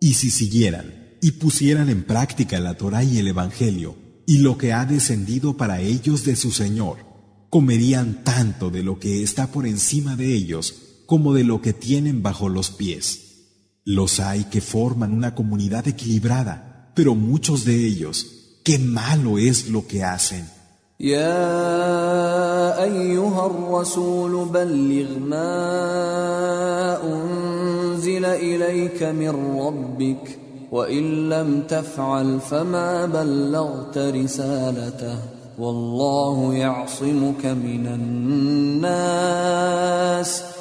[0.04, 4.74] Y si siguieran y pusieran en práctica la Torah y el Evangelio y lo que
[4.74, 6.98] ha descendido para ellos de su Señor,
[7.52, 10.74] comerían tanto de lo que está por encima de ellos
[11.06, 13.25] como de lo que tienen bajo los pies.
[13.89, 18.27] Los hay que forman una comunidad equilibrada, pero muchos de ellos,
[18.65, 20.45] qué malo es lo que hacen.
[21.01, 25.53] يا ايها الرسول بلغ ما
[27.05, 30.39] انزل اليك من ربك
[30.73, 35.19] وان لم تفعل فما بلغت رسالته
[35.59, 37.87] والله يعصمك من
[38.81, 40.56] الناس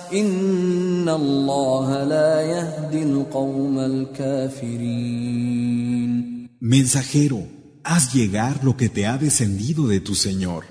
[6.60, 7.48] Mensajero,
[7.84, 10.66] haz llegar lo que te ha descendido de tu Señor.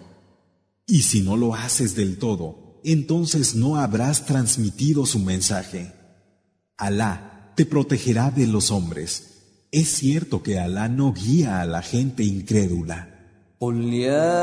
[0.87, 5.93] Y si no lo haces del todo, entonces no habrás transmitido su mensaje.
[6.77, 9.69] Alá te protegerá de los hombres.
[9.71, 13.14] Es cierto que Alá no guía a la gente incrédula.
[13.61, 14.35] قل يا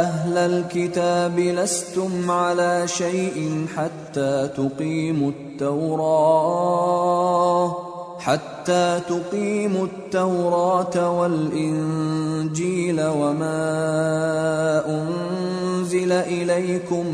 [0.00, 6.70] أهل الكتاب لستم على شيء حتى تقيموا التوراه
[8.18, 13.62] حتى تقيموا التوراة والإنجيل وما
[14.88, 17.06] أنزل إليكم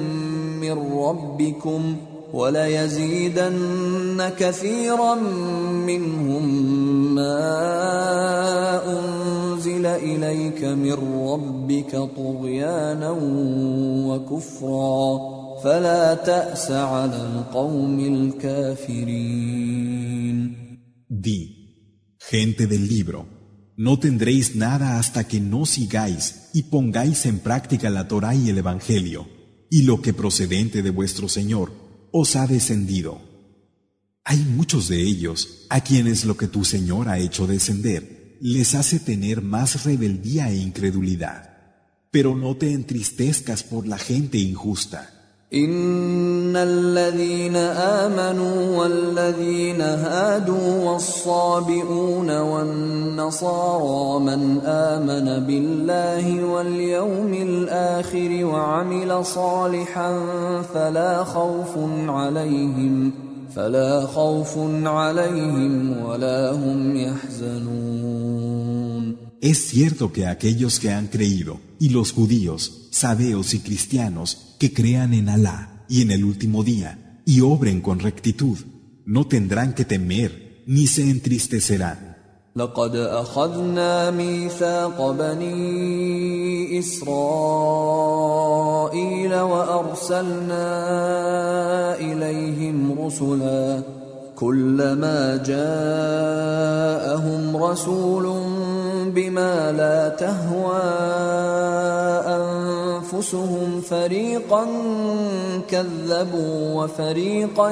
[0.61, 1.97] من ربكم
[2.34, 5.16] وليزيدن كثيرا
[5.86, 6.46] منهم
[7.16, 7.42] ما
[9.00, 10.94] أنزل إليك من
[11.30, 13.18] ربك طغيانا
[14.08, 15.20] وكفرا
[15.64, 19.52] فلا تأس على القوم الكافرين
[21.24, 21.42] Di,
[22.18, 23.28] gente del libro,
[23.78, 28.58] no tendréis nada hasta que no sigáis y pongáis en práctica la Torá y el
[28.58, 29.28] Evangelio,
[29.70, 31.82] y lo que procedente de vuestro Señor
[32.19, 33.21] os ha descendido.
[34.25, 38.99] Hay muchos de ellos a quienes lo que tu Señor ha hecho descender les hace
[38.99, 41.59] tener más rebeldía e incredulidad.
[42.11, 45.16] Pero no te entristezcas por la gente injusta.
[45.55, 60.21] ان الذين امنوا والذين هادوا والصابئون والنصارى من امن بالله واليوم الآخر وعمل صالحا
[60.75, 61.79] فلا خوف
[62.09, 63.13] عليهم
[63.55, 68.86] فلا خوف عليهم ولا هم يحزنون
[69.42, 75.14] Es cierto que aquellos que han creído, y los judíos, sabeos y cristianos, que crean
[75.14, 78.58] en Alá y en el último día, y obren con rectitud,
[79.06, 82.12] no tendrán que temer ni se entristecerán.
[82.56, 87.06] لقد أخذنا ميثاق بني إسرائيل
[89.36, 90.66] وأرسلنا
[91.96, 93.82] إليهم رسلا
[94.36, 96.44] كلما جاءهم
[97.58, 98.45] رسول
[99.16, 100.82] بما لا تهوى
[102.28, 104.66] أنفسهم فريقا
[105.70, 107.72] كذبوا وفريقا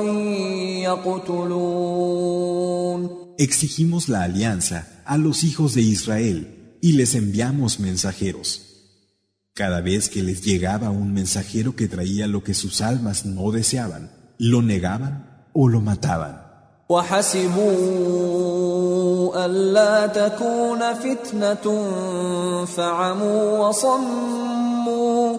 [1.40, 2.40] يقتلون
[3.40, 8.70] Exigimos la alianza a los hijos de Israel y les enviamos mensajeros.
[9.54, 14.12] Cada vez que les llegaba un mensajero que traía lo que sus almas no deseaban,
[14.38, 16.43] lo negaban o lo mataban.
[16.89, 17.65] وحسبوا
[19.47, 21.87] ألا تكون فتنة
[22.67, 25.37] فعموا وصموا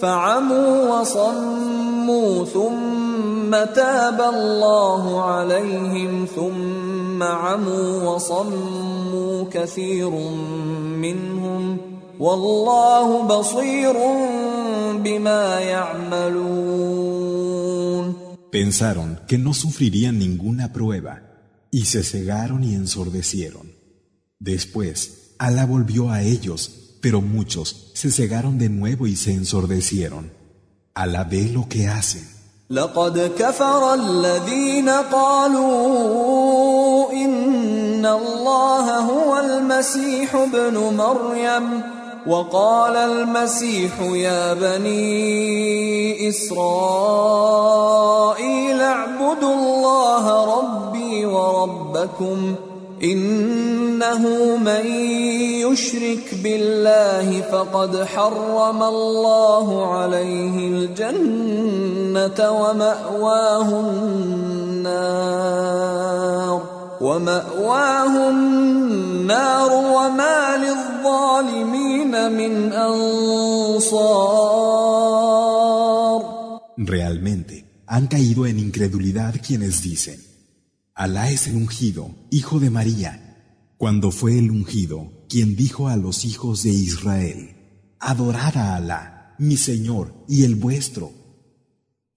[0.00, 10.10] فعموا وصموا ثم تاب الله عليهم ثم عموا وصموا كثير
[11.00, 11.78] منهم
[12.20, 13.96] والله بصير
[15.04, 17.55] بما يعملون.
[18.55, 21.21] Pensaron que no sufrirían ninguna prueba
[21.71, 23.71] y se cegaron y ensordecieron.
[24.39, 30.31] Después, Alá volvió a ellos, pero muchos se cegaron de nuevo y se ensordecieron.
[30.93, 32.27] Alá ve lo que hacen.
[32.71, 41.83] لقد كفر الذين قالوا إن الله هو المسيح ابن مريم
[42.26, 47.56] وقال المسيح يا بني إسرائيل
[48.80, 52.54] اعبدوا الله ربي وربكم
[53.02, 54.86] إنه من
[55.66, 63.80] يشرك بالله فقد حرم الله عليه الجنة ومأواه
[64.76, 65.56] النار
[67.01, 74.31] ومأواه النار وما للظالمين من أنصار
[76.77, 80.19] Realmente han caído en incredulidad quienes dicen
[80.93, 86.25] Alá es el ungido, hijo de María, cuando fue el ungido quien dijo a los
[86.25, 87.55] hijos de Israel,
[87.99, 91.13] Adorad a Alá, mi Señor y el vuestro.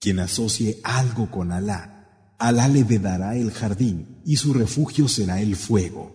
[0.01, 1.98] Quien asocie algo con Alá,
[2.39, 6.13] Alá le vedará el jardín y su refugio será el fuego.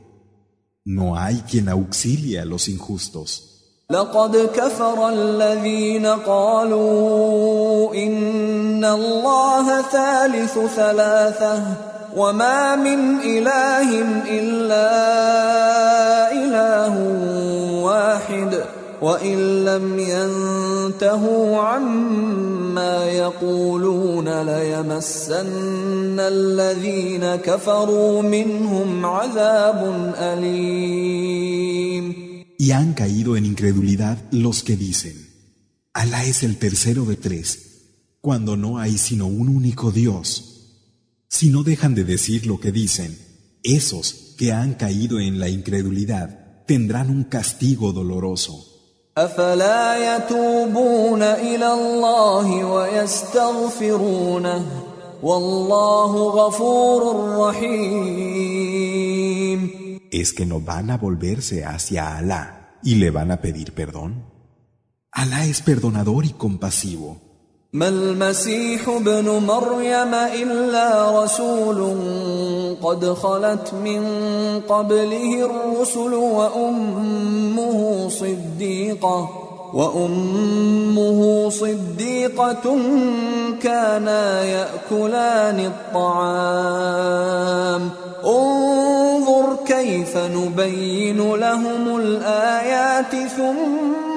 [0.86, 3.50] No hay quien auxilie a los injustos.
[3.92, 11.64] لقد كفر الذين قالوا إن الله ثالث ثلاثة
[12.16, 14.92] وما من إله إلا
[16.32, 17.63] إله واحد
[19.04, 31.70] وإن لم ينتهوا عما يقولون ليمسن الذين كفروا منهم عذاب أليم
[32.62, 35.30] Y han caído en incredulidad los que dicen,
[35.94, 37.70] Alá es el tercero de tres,
[38.20, 40.50] cuando no hay sino un único Dios.
[41.30, 43.18] Si no dejan de decir lo que dicen,
[43.64, 48.73] esos que han caído en la incredulidad tendrán un castigo doloroso.
[60.11, 64.25] ¿Es que no van a volverse hacia Alá y le van a pedir perdón?
[65.13, 67.24] Alá es perdonador y compasivo.
[67.75, 71.97] ما المسيح ابن مريم إلا رسول
[72.83, 74.05] قد خلت من
[74.69, 79.31] قبله الرسل وأمه صديقة
[79.75, 82.77] وأمه صديقة
[83.63, 87.35] كانا يأكلان الطعام.
[88.25, 94.14] انظر كيف نبين لهم الآيات ثم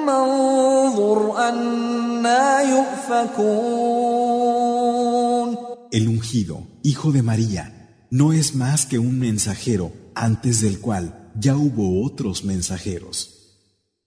[5.90, 11.56] El ungido, hijo de María, no es más que un mensajero antes del cual ya
[11.56, 13.34] hubo otros mensajeros.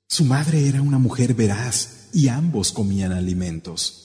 [0.07, 4.01] Su madre era una mujer veraz y ambos comían alimentos.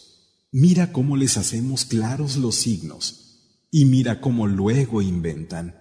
[0.53, 5.75] Mira cómo les hacemos claros los signos y mira cómo luego inventan.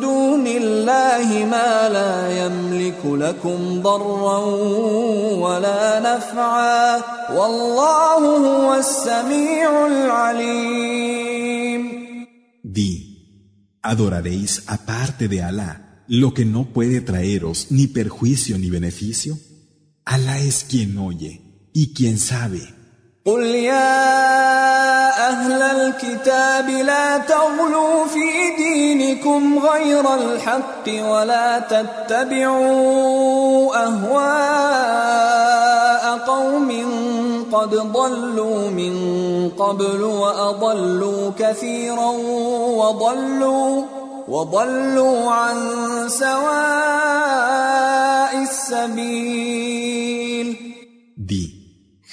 [0.00, 4.38] دون الله ما لا يملك لكم ضرا
[5.44, 7.02] ولا نفعا
[7.36, 11.46] والله هو السميع العليم
[12.76, 12.92] Di,
[13.82, 19.38] ¿adoraréis aparte de Alá lo que no puede traeros ni perjuicio ni beneficio?
[20.04, 21.32] Alá es quien oye
[21.72, 22.62] y quien sabe.
[23.25, 24.09] قل يا
[25.29, 32.65] أهل الكتاب لا تغلوا في دينكم غير الحق ولا تتبعوا
[33.85, 35.21] أهواء
[36.17, 36.71] قوم
[37.53, 38.95] قد ضلوا من
[39.59, 42.11] قبل وأضلوا كثيرا
[42.81, 43.83] وضلوا
[44.27, 45.57] وضلوا عن
[46.09, 46.41] سواء
[48.41, 50.30] السبيل.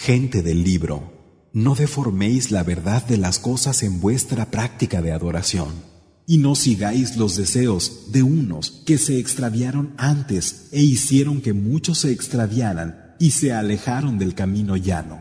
[0.09, 1.13] Gente del libro,
[1.53, 5.69] no deforméis la verdad de las cosas en vuestra práctica de adoración,
[6.27, 11.99] y no sigáis los deseos de unos que se extraviaron antes e hicieron que muchos
[11.99, 15.21] se extraviaran y se alejaron del camino llano.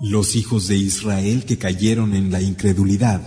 [0.00, 3.20] Los hijos de Israel que cayeron en la incredulidad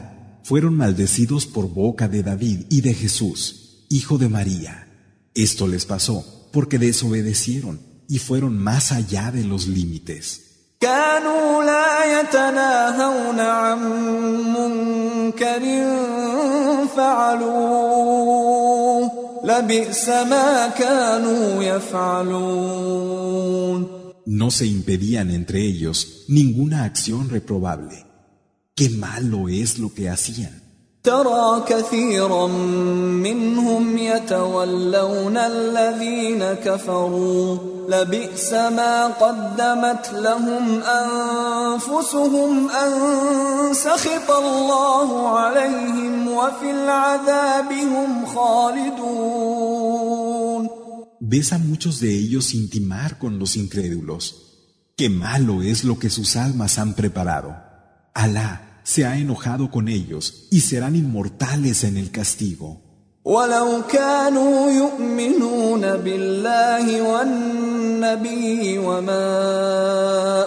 [0.44, 4.90] fueron maldecidos por boca de David y de Jesús, hijo de María.
[5.34, 10.42] Esto les pasó porque desobedecieron y fueron más allá de los límites.
[24.26, 28.08] No se impedían entre ellos ninguna acción reprobable.
[28.74, 30.65] Qué malo es lo que hacían.
[31.06, 32.48] ترى كثيرا
[33.28, 37.58] منهم يتولون الذين كفروا
[37.90, 42.94] لبئس ما قدمت لهم أنفسهم أن
[43.74, 49.56] سخط الله عليهم وفي العذاب هم خالدون
[51.28, 54.24] Ves a muchos de ellos intimar con los incrédulos.
[54.96, 57.50] Qué malo es lo que sus almas han preparado.
[58.14, 62.86] Alá se ha enojado con ellos y serán inmortales en el castigo.
[63.26, 69.26] ولو كانوا يؤمنون بالله والنبي وما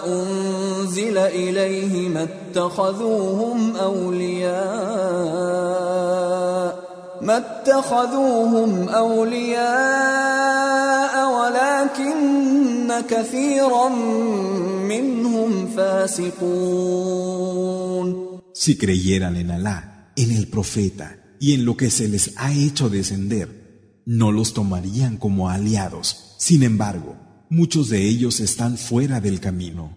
[0.07, 4.59] أنزل إليه ما اتخذوهم أولياء
[7.21, 9.69] ما اتخذوهم أولياء
[11.39, 13.89] ولكن كثيرا
[14.87, 17.09] منهم فاسقون
[18.59, 22.89] Si creyeran en Alá, en el profeta y en lo que se les ha hecho
[22.89, 26.35] descender, no los tomarían como aliados.
[26.39, 27.15] Sin embargo,
[27.49, 29.95] muchos de ellos están fuera del camino.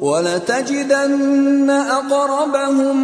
[0.00, 2.96] ولتجدن أقربهم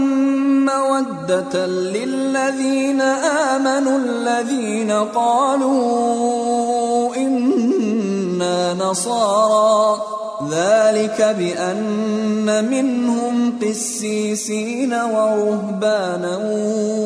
[0.67, 5.77] مودة للذين آمنوا الذين قالوا
[7.17, 10.03] إنا نصارى.
[10.51, 16.37] ذلك بأن منهم قسيسين ورهبانا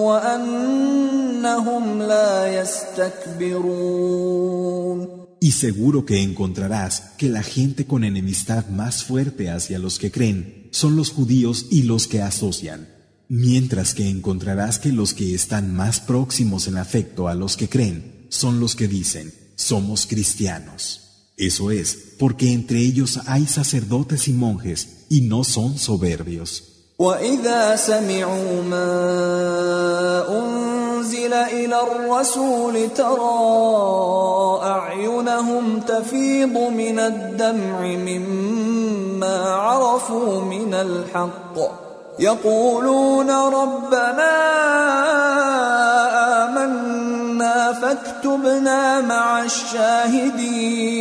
[0.03, 5.20] وأنهم لا يستكبرون.
[5.43, 10.69] Y seguro que encontrarás que la gente con enemistad más fuerte hacia los que creen
[10.71, 12.89] son los judíos y los que asocian,
[13.29, 18.27] mientras que encontrarás que los que están más próximos en afecto a los que creen
[18.29, 21.31] son los que dicen, somos cristianos.
[21.39, 26.65] Eso es, porque entre ellos hay sacerdotes y monjes y no son soberbios.
[31.01, 41.57] أنزل إلى الرسول ترى أعينهم تفيض من الدمع مما عرفوا من الحق
[42.19, 44.33] يقولون ربنا
[46.45, 51.01] آمنا فاكتبنا مع الشاهدين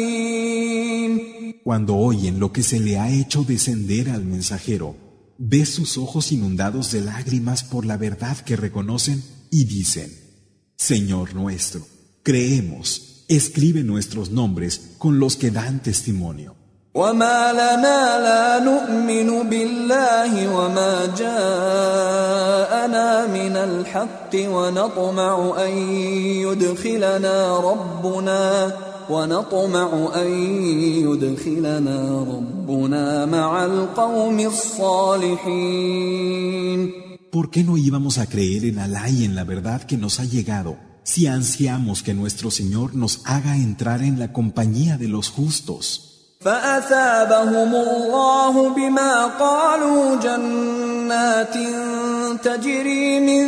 [1.65, 4.95] Cuando oyen lo que se le ha hecho descender al mensajero,
[5.37, 10.10] ves sus ojos inundados de lágrimas por la verdad que reconocen y dicen,
[10.76, 11.86] Señor nuestro,
[12.22, 16.54] creemos, escribe nuestros nombres con los que dan testimonio.
[16.94, 22.26] وما لنا لا نؤمن بالله وما جاءنا
[23.26, 25.78] من الحق ونطمع أن
[26.46, 28.72] يدخلنا ربنا
[29.10, 30.30] ونطمع أن
[31.06, 35.74] يدخلنا ربنا مع القوم الصالحين
[37.30, 40.24] ¿Por qué no íbamos a creer en Alá y en la verdad que nos ha
[40.24, 46.10] llegado si ansiamos que nuestro Señor nos haga entrar en la compañía de los justos?
[46.44, 51.54] فأثابهم الله بما قالوا جنات
[52.44, 53.44] تجري من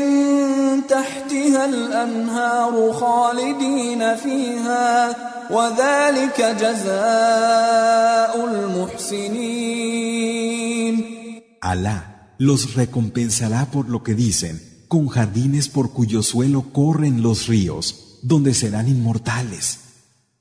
[0.87, 5.17] تحتها الأنهار خالدين فيها
[5.51, 8.45] وذلك جزاء
[9.57, 9.97] المحسنين
[11.63, 12.10] Allah
[12.42, 18.56] los recompensará por lo que dicen, con jardines por cuyo suelo corren los ríos, donde
[18.56, 19.78] serán inmortales.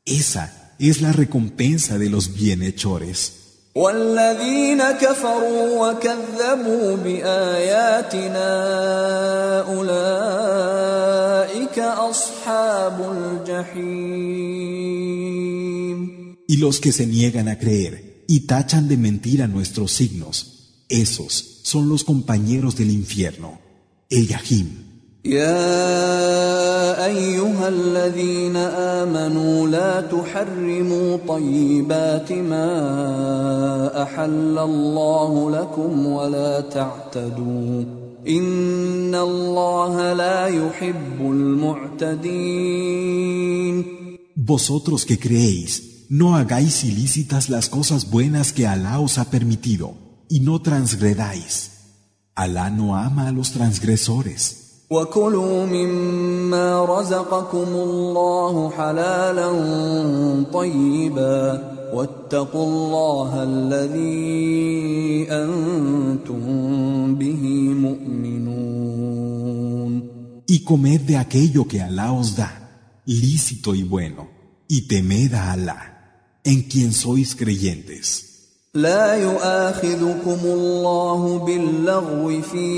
[0.06, 3.34] Esa es la recompensa de los bienhechores.
[16.48, 20.59] Y los que se niegan a creer y tachan de mentira nuestros signos,
[20.89, 23.59] esos son los compañeros del infierno,
[24.09, 24.85] el Yahim.
[25.25, 37.83] يا أيها الذين آمنوا لا تحرموا طيبات ما أحل الله لكم ولا تعتدوا
[38.27, 42.55] إن الله لا يحب المعتدين
[44.37, 50.39] Vosotros que creéis, no hagáis ilícitas las cosas buenas que Alá os ha permitido y
[50.39, 51.71] no transgredáis.
[52.35, 54.65] Alá no ama a los transgresores.
[54.91, 59.51] وكلوا مما رزقكم الله حلالا
[60.53, 68.55] طيبا واتقوا الله الذي أنتم به مؤمنون
[70.47, 72.51] Y comed de aquello que Alá os da,
[73.05, 74.29] lícito y bueno,
[74.67, 75.81] y temed a Alá,
[76.43, 78.28] en quien sois creyentes.
[78.74, 82.68] لا يؤاخذكم الله باللغو في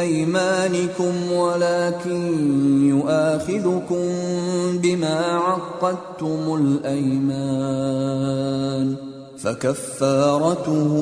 [0.00, 2.32] أيمانكم ولكن
[2.88, 4.04] يؤاخذكم
[4.82, 8.16] بما عقدتم الأيمان.
[9.38, 10.92] فكفارته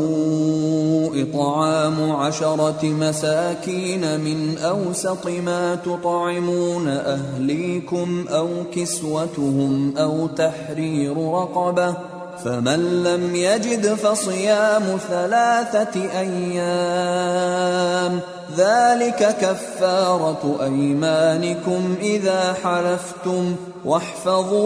[1.14, 12.13] إطعام عشرة مساكين من أوسط ما تطعمون أهليكم أو كسوتهم أو تحرير رقبة
[12.44, 18.20] فمن لم يجد فصيام ثلاثة أيام
[18.56, 24.61] ذلك كفارة أيمانكم إذا حلفتم واحفظوا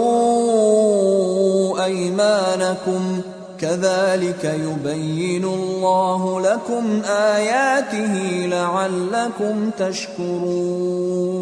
[1.85, 3.23] أيمانكم.
[3.59, 11.39] كذلك يبين الله لكم آياته لعلكم تشكرون.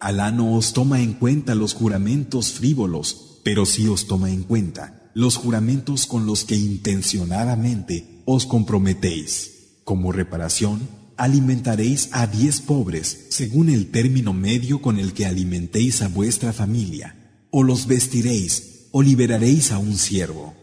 [0.00, 4.92] Alá no os toma en cuenta los juramentos frívolos, pero sí os toma en cuenta
[5.18, 9.80] los juramentos con los que intencionadamente os comprometéis.
[9.82, 16.08] Como reparación, alimentaréis a diez pobres según el término medio con el que alimentéis a
[16.08, 17.16] vuestra familia,
[17.50, 20.54] o los vestiréis, o liberaréis a un siervo.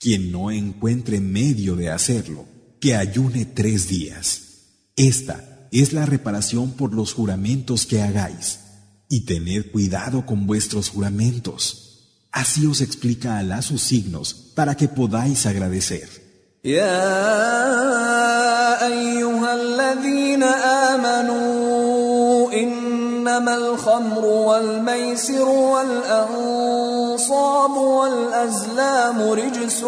[0.00, 2.44] Quien no encuentre medio de hacerlo,
[2.80, 4.40] que ayune tres días.
[4.96, 8.58] Esta es la reparación por los juramentos que hagáis,
[9.08, 11.81] y tened cuidado con vuestros juramentos
[12.32, 16.22] Así os explica Alá sus signos para que podáis agradecer.
[16.64, 17.06] يا
[18.86, 20.42] أيها الذين
[20.92, 26.90] آمنوا إنما الخمر والميسر والأنصاب
[27.70, 29.82] والأزلام رجس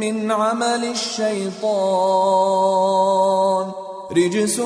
[0.00, 2.24] من عمل الشيطان
[4.11, 4.59] رجس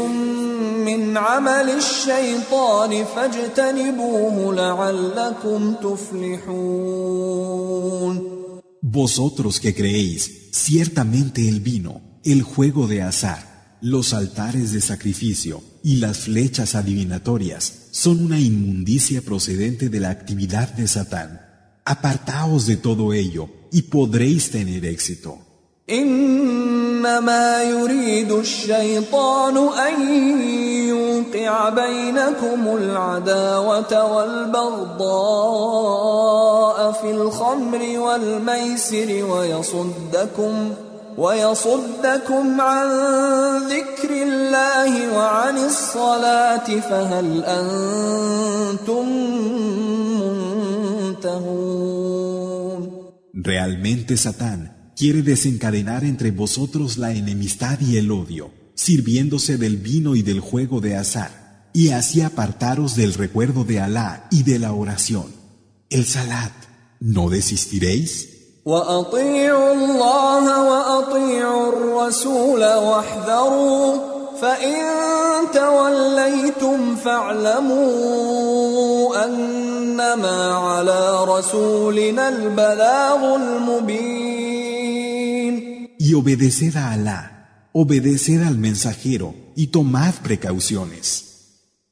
[0.86, 7.24] من عمل الشيطان فاجتنبوه لعلكم تفلحون
[8.86, 15.96] Vosotros que creéis, ciertamente el vino, el juego de azar, los altares de sacrificio y
[15.98, 21.42] las flechas adivinatorias son una inmundicia procedente de la actividad de Satán.
[21.86, 25.47] Apartaos de todo ello y podréis tener éxito.
[25.91, 30.19] إنما يريد الشيطان أن
[30.89, 35.59] يوقع بينكم العداوة والبغضاء
[36.93, 40.75] في الخمر والميسر ويصدكم
[41.19, 42.89] ويصدكم عن
[43.69, 49.09] ذكر الله وعن الصلاة فهل أنتم
[51.09, 52.29] منتهون؟
[53.39, 60.23] Realmente Satán quiere desencadenar entre vosotros la enemistad y el odio, sirviéndose del vino y
[60.23, 65.27] del juego de azar, y así apartaros del recuerdo de Alá y de la oración.
[65.89, 66.51] El salat,
[66.99, 68.29] ¿no desistiréis?
[85.99, 91.25] Y obedeced a Alá, obedeced al mensajero y tomad precauciones.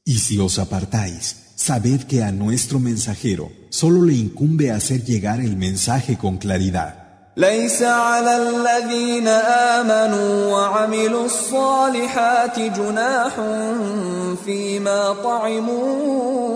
[0.05, 5.57] Y si os apartáis, sabed que a nuestro mensajero solo le incumbe hacer llegar el
[5.57, 7.06] mensaje con claridad.
[7.37, 9.27] ليس على الذين
[9.77, 13.35] آمنوا وعملوا الصالحات جناح
[14.45, 16.47] فيما طعموا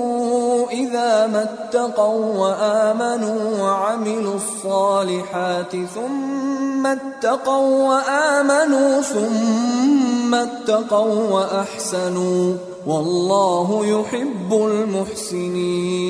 [0.71, 12.55] إذا ما اتقوا وآمنوا وعملوا الصالحات ثم اتقوا وآمنوا ثم اتقوا وأحسنوا
[12.87, 16.01] والله يحب المحسنين.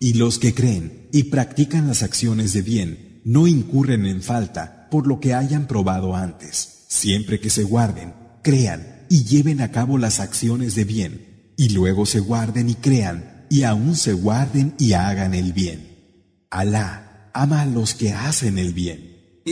[0.00, 5.06] Y los que creen y practican las acciones de bien no incurren en falta por
[5.06, 10.18] lo que hayan probado antes, siempre que se guarden, crean y lleven a cabo las
[10.18, 15.34] acciones de bien, y luego se guarden y crean, y aún se guarden y hagan
[15.34, 16.46] el bien.
[16.48, 19.42] Alá ama a los que hacen el bien.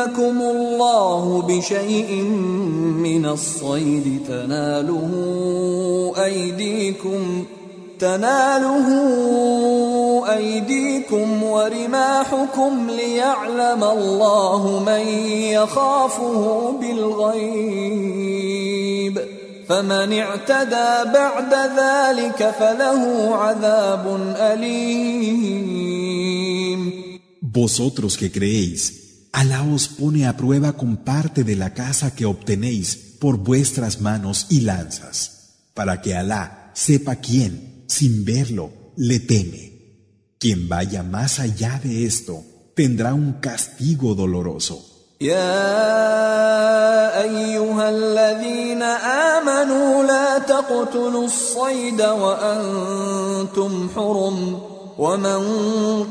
[0.00, 2.22] يبلونكم الله بشيء
[3.02, 5.12] من الصيد تناله
[6.24, 7.44] أيديكم
[7.98, 8.88] تناله
[10.36, 15.06] أيديكم ورماحكم ليعلم الله من
[15.52, 18.20] يخافه بالغيب
[19.68, 25.60] فمن اعتدى بعد ذلك فله عذاب أليم.
[27.52, 28.99] Vosotros que creéis
[29.32, 34.46] Alá os pone a prueba con parte de la casa que obtenéis por vuestras manos
[34.50, 39.70] y lanzas, para que Alá sepa quién, sin verlo, le teme.
[40.38, 42.42] Quien vaya más allá de esto
[42.74, 44.86] tendrá un castigo doloroso.
[55.00, 55.40] ومن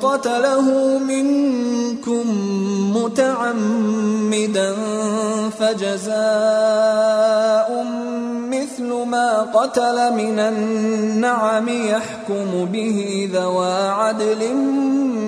[0.01, 2.25] قتله منكم
[2.97, 4.75] متعمدا
[5.59, 6.09] فجزاء
[8.49, 14.53] مثل ما قتل من النعم يحكم به ذوى عدل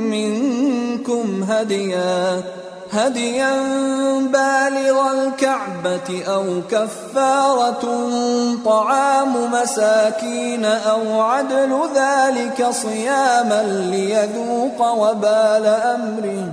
[0.09, 2.43] منكم هديا
[2.91, 3.53] هديا
[4.19, 7.83] بالغ الكعبة أو كفارة
[8.65, 16.51] طعام مساكين أو عدل ذلك صياما ليذوق وبال أمره.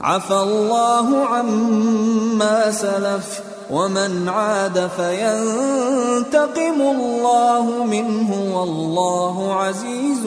[0.00, 3.40] عفى الله عما سلف
[3.70, 10.26] ومن عاد فينتقم الله منه والله عزيز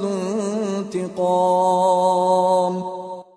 [0.00, 0.18] ذو
[0.94, 2.82] انتقام.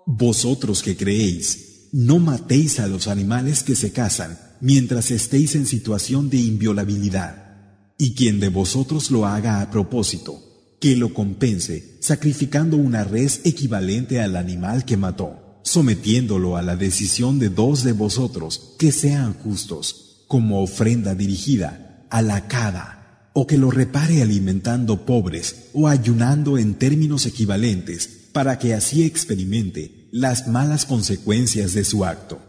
[0.06, 6.30] Vosotros que creéis, no matéis a los animales que se casan mientras estéis en situación
[6.30, 10.40] de inviolabilidad, y quien de vosotros lo haga a propósito,
[10.80, 17.38] que lo compense sacrificando una res equivalente al animal que mató, sometiéndolo a la decisión
[17.38, 23.58] de dos de vosotros que sean justos, como ofrenda dirigida a la cada, o que
[23.58, 30.85] lo repare alimentando pobres o ayunando en términos equivalentes, para que así experimente las malas
[30.85, 32.39] consecuencias de su acto.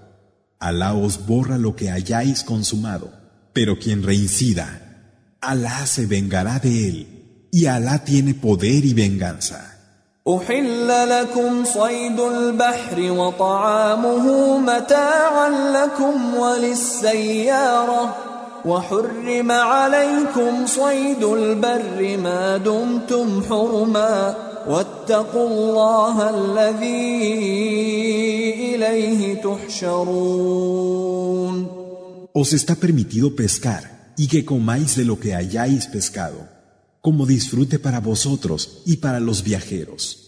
[0.58, 3.12] Alá os borra lo que hayáis consumado,
[3.52, 4.84] pero quien reincida,
[5.40, 9.68] Alá se vengará de él, y Alá tiene poder y venganza.
[10.28, 18.16] أحل لكم صيد البحر وطعامه متاعا لكم وللسيارة
[18.64, 24.34] وحرم عليكم صيد البر ما دمتم حرما
[32.33, 36.47] Os está permitido pescar y que comáis de lo que hayáis pescado,
[37.01, 40.19] como disfrute para vosotros y para los viajeros.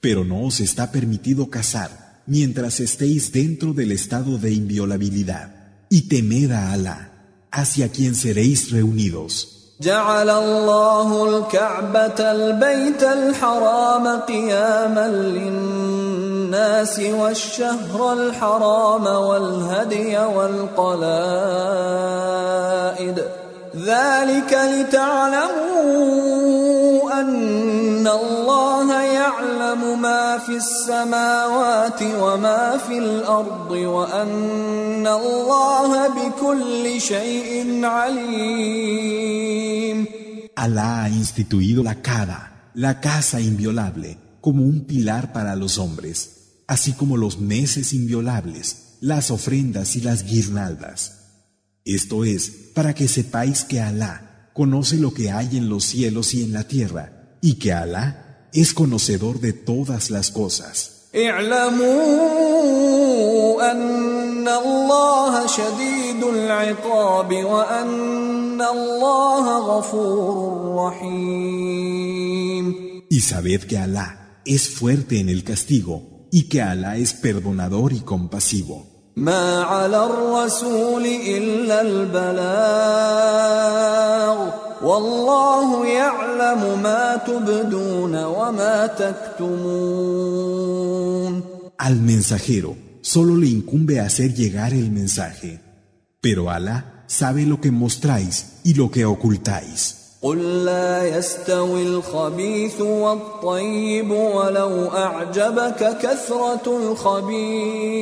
[0.00, 6.52] Pero no os está permitido cazar mientras estéis dentro del estado de inviolabilidad, y temed
[6.52, 9.59] a Alá, hacia quien seréis reunidos.
[9.80, 21.30] جعل الله الكعبة البيت الحرام قياما للناس والشهر الحرام والهدي والقلائد.
[23.76, 26.00] ذلك لتعلموا
[27.20, 39.45] أن الله يعلم ما في السماوات وما في الأرض وأن الله بكل شيء عليم
[40.57, 46.93] Alá ha instituido la Kaaba, la casa inviolable, como un pilar para los hombres, así
[46.93, 50.99] como los meses inviolables, las ofrendas y las guirnaldas.
[51.83, 56.43] Esto es para que sepáis que Alá conoce lo que hay en los cielos y
[56.43, 61.09] en la tierra, y que Alá es conocedor de todas las cosas.
[73.09, 77.99] Y sabed que Alá es fuerte en el castigo y que Alá es perdonador y
[78.01, 78.95] compasivo.
[79.17, 82.45] ما على الرسول إلا البلاغ
[84.82, 90.40] والله يعلم ما تبدون وما تكتمون
[91.78, 95.60] Al mensajero solo le incumbe hacer llegar el mensaje,
[96.20, 99.96] pero Alá sabe lo que mostráis y lo que ocultáis.
[100.22, 108.00] قل لا يستوي الخبيث والطيب ولو اعجبك كثره الخبيث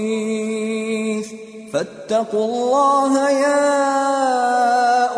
[1.73, 3.63] فاتقوا الله يا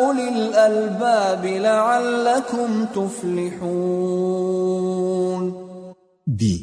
[0.06, 4.45] اولي الالباب لعلكم تفلحون
[6.28, 6.56] Di,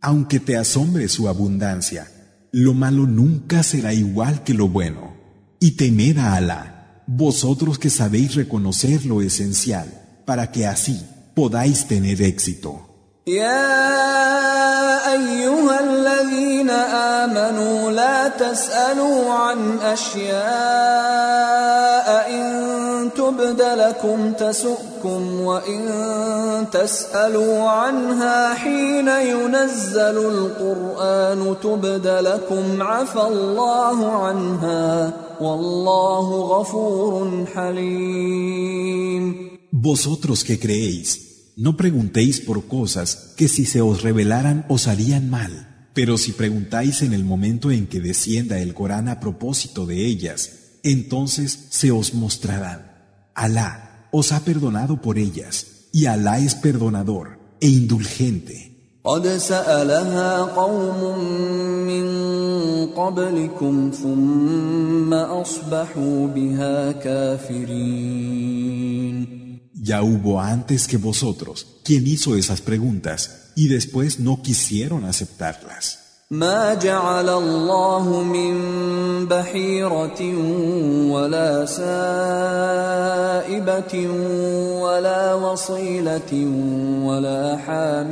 [0.00, 2.08] aunque te asombre su abundancia,
[2.50, 5.14] lo malo nunca será igual que lo bueno,
[5.60, 11.00] y temed a Alá vosotros que sabéis reconocer lo esencial, para que así
[11.34, 12.89] podáis tener éxito.
[13.27, 16.69] يا أيها الذين
[17.21, 20.41] آمنوا لا تسألوا عن أشياء
[22.29, 25.81] إن تبد لكم تسؤكم وإن
[26.71, 39.51] تسألوا عنها حين ينزل القرآن تبد لكم عفى الله عنها والله غفور حليم.
[39.71, 45.88] Vosotros que creéis, no preguntéis por cosas que si se os revelaran os harían mal,
[45.94, 50.78] pero si preguntáis en el momento en que descienda el Corán a propósito de ellas,
[50.82, 52.92] entonces se os mostrarán.
[53.34, 58.76] Alá os ha perdonado por ellas, y Alá es perdonador e indulgente.
[59.06, 61.18] قد سألها قوم
[61.86, 62.06] من
[62.86, 68.66] قبلكم ثم أصبحوا بها كافرين
[69.91, 75.97] Ya hubo antes que vosotros quien hizo esas preguntas y después no quisieron aceptarlas.
[76.31, 78.55] ما جعل الله من
[79.25, 80.21] بحيرة
[81.11, 81.93] ولا سائبة
[84.81, 86.33] ولا وصيلة
[87.03, 88.11] ولا حام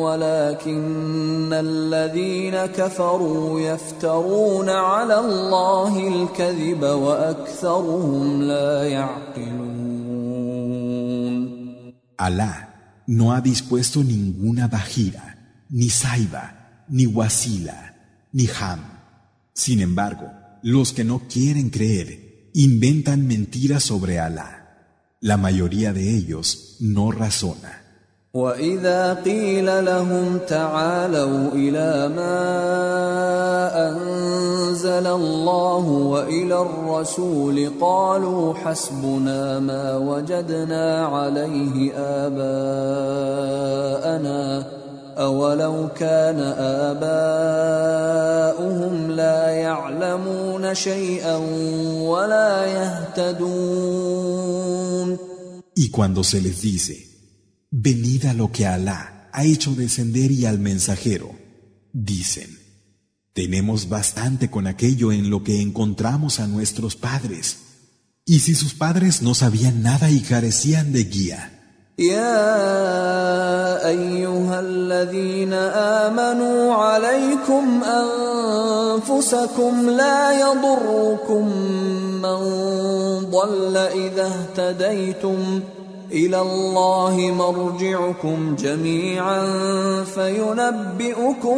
[0.00, 9.71] ولكن الذين كفروا يفترون على الله الكذب وأكثرهم لا يعقلون
[12.24, 17.96] Alá no ha dispuesto ninguna bajira, ni saiba, ni wasila,
[18.32, 18.80] ni ham.
[19.52, 20.30] Sin embargo,
[20.62, 25.16] los que no quieren creer inventan mentiras sobre Alá.
[25.20, 27.81] La mayoría de ellos no razona.
[28.34, 41.92] واذا قيل لهم تعالوا إلى ما انزل الله والى الرسول قالوا حسبنا ما وجدنا عليه
[42.26, 43.62] اباءنا
[45.18, 46.40] اولو كان
[46.88, 51.36] اباؤهم لا يعلمون شيئا
[52.00, 54.32] ولا يهتدون
[55.74, 57.11] Y cuando se les dice,
[57.71, 61.35] venid a lo que Alá ha hecho descender y al mensajero,
[61.93, 62.57] dicen,
[63.33, 67.57] tenemos bastante con aquello en lo que encontramos a nuestros padres.
[68.25, 71.57] Y si sus padres no sabían nada y carecían de guía,
[71.99, 75.53] يا ايها الذين
[76.03, 77.83] امنوا عليكم
[79.03, 81.47] انفسكم لا يضركم
[82.21, 82.39] من
[83.31, 85.61] ضل اذا اهتديتم
[86.11, 89.43] الى الله مرجعكم جميعا
[90.03, 91.57] فينبئكم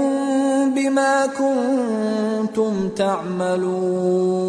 [0.76, 4.40] بما كنتم تعملون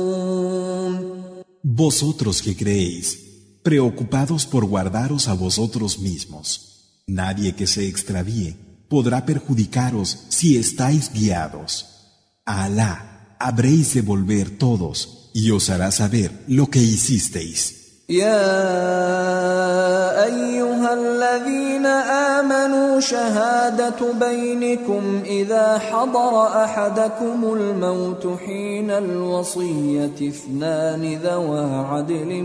[1.62, 3.06] vosotros que creéis,
[3.62, 8.56] preocupados por guardaros a vosotros mismos, nadie que se extravíe
[8.88, 11.70] podrá perjudicaros si estáis guiados.
[12.44, 17.83] A Alá habréis de volver todos y os hará saber lo que hicisteis.
[18.09, 18.45] يا
[20.25, 32.43] أيها الذين آمنوا شهادة بينكم إذا حضر أحدكم الموت حين الوصية اثنان ذوى عدل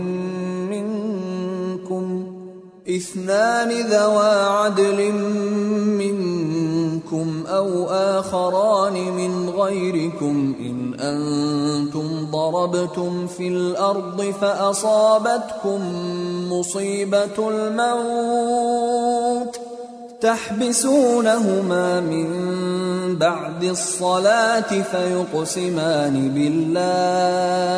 [0.69, 2.25] منكم
[2.89, 5.11] اثنان ذوى عدل
[6.01, 15.81] منكم أو آخران من غيركم إن أنتم ضربتم في الأرض فأصابتكم
[16.51, 18.91] مصيبة الموت
[20.21, 22.27] تحبسونهما من
[23.15, 27.71] بعد الصلاة فيقسمان بالله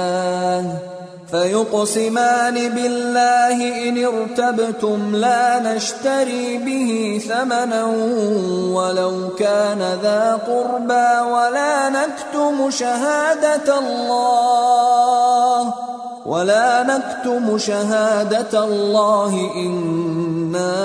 [1.33, 3.57] فيقسمان بالله
[3.89, 7.85] إن ارتبتم لا نشتري به ثمنا
[8.77, 14.53] ولو كان ذا قربى ولا نكتم شهادة الله
[16.25, 20.75] ولا نكتم شهادة الله إنا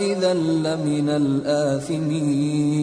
[0.00, 2.74] إذا لمن الآثمين.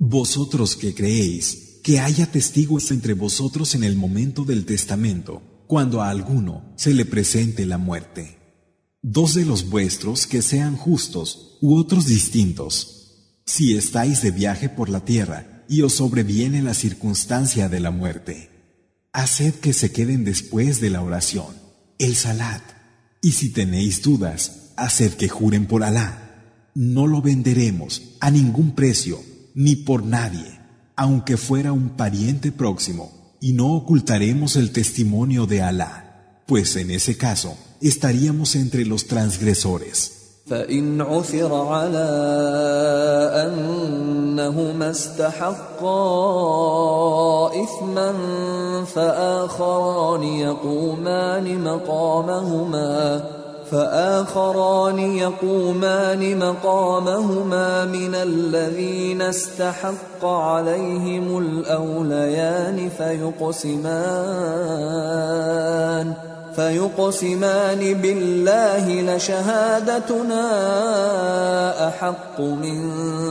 [0.00, 6.10] Vosotros que creéis que haya testigos entre vosotros en el momento del testamento, cuando a
[6.10, 8.38] alguno se le presente la muerte.
[9.02, 13.38] Dos de los vuestros que sean justos u otros distintos.
[13.46, 18.50] Si estáis de viaje por la tierra y os sobreviene la circunstancia de la muerte,
[19.12, 21.54] haced que se queden después de la oración,
[22.00, 22.64] el salat.
[23.22, 26.72] Y si tenéis dudas, haced que juren por Alá.
[26.74, 29.22] No lo venderemos a ningún precio
[29.54, 30.65] ni por nadie,
[30.95, 37.17] aunque fuera un pariente próximo, y no ocultaremos el testimonio de Alá, pues en ese
[37.17, 40.21] caso estaríamos entre los transgresores.
[40.51, 42.09] فإن عثر على
[43.45, 45.91] أنهما استحقا
[47.63, 48.13] إثما
[48.85, 53.23] فآخران يقومان مقامهما
[53.70, 64.06] فآخران يقومان مقامهما من الذين استحق عليهم الأوليان فيقسمان
[66.56, 70.46] فيقسمان بالله لشهادتنا
[71.88, 72.78] أحق من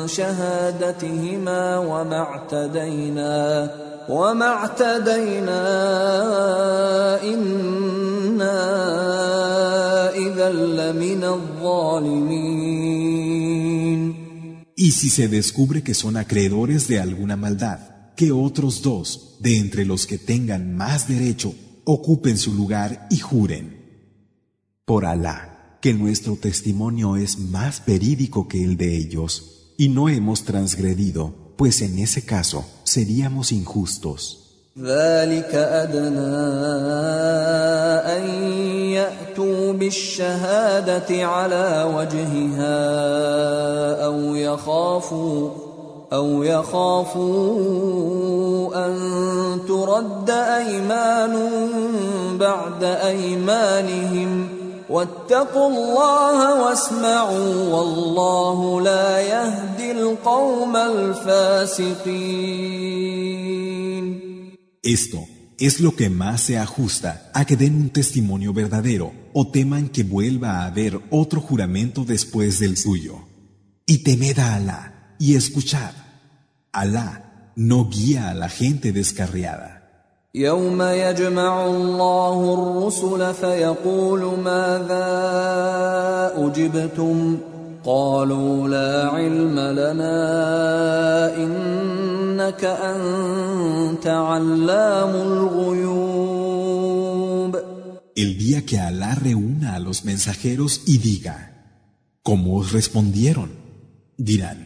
[0.08, 3.70] شهادتهما وما اعتدينا
[4.09, 5.63] وما اعتدينا
[7.23, 8.61] انا
[10.17, 12.71] اذا لمن الظالمين
[14.77, 17.81] Y si se descubre que son acreedores de alguna maldad,
[18.17, 21.55] que otros dos, de entre los que tengan más derecho,
[21.85, 23.67] ocupen su lugar y juren.
[24.87, 30.45] Por Alá, que nuestro testimonio es más verídico que el de ellos, y no hemos
[30.45, 34.46] transgredido, pues en ese caso seríamos injustos.
[34.80, 36.20] ذلك أدنى
[38.18, 38.24] أن
[38.92, 42.76] يأتوا بالشهادة على وجهها
[44.06, 45.50] أو يخافوا
[46.14, 47.26] أو يخافوا
[48.86, 48.96] أن
[49.68, 51.36] ترد أيمان
[52.40, 54.55] بعد أيمانهم ۖ
[54.91, 62.41] واتقوا الله واسمعوا والله لا يهدي القوم الفاسقين
[64.83, 65.19] Esto
[65.59, 70.05] es lo que más se ajusta a que den un testimonio verdadero o teman que
[70.05, 73.17] vuelva a haber otro juramento después del suyo.
[73.87, 75.93] Y temed a Alá y escuchad.
[76.73, 79.74] Alá no guía a la gente descarriada.
[80.36, 85.08] يوم يجمع الله الرسل فيقول ماذا
[86.38, 87.38] أجبتم
[87.86, 90.16] قالوا لا علم لنا
[91.38, 96.46] إنك أنت علام الغيوب
[98.18, 101.38] El día que Alá reúna a los mensajeros y diga,
[102.24, 103.52] ¿cómo os respondieron?
[104.18, 104.60] Dirán,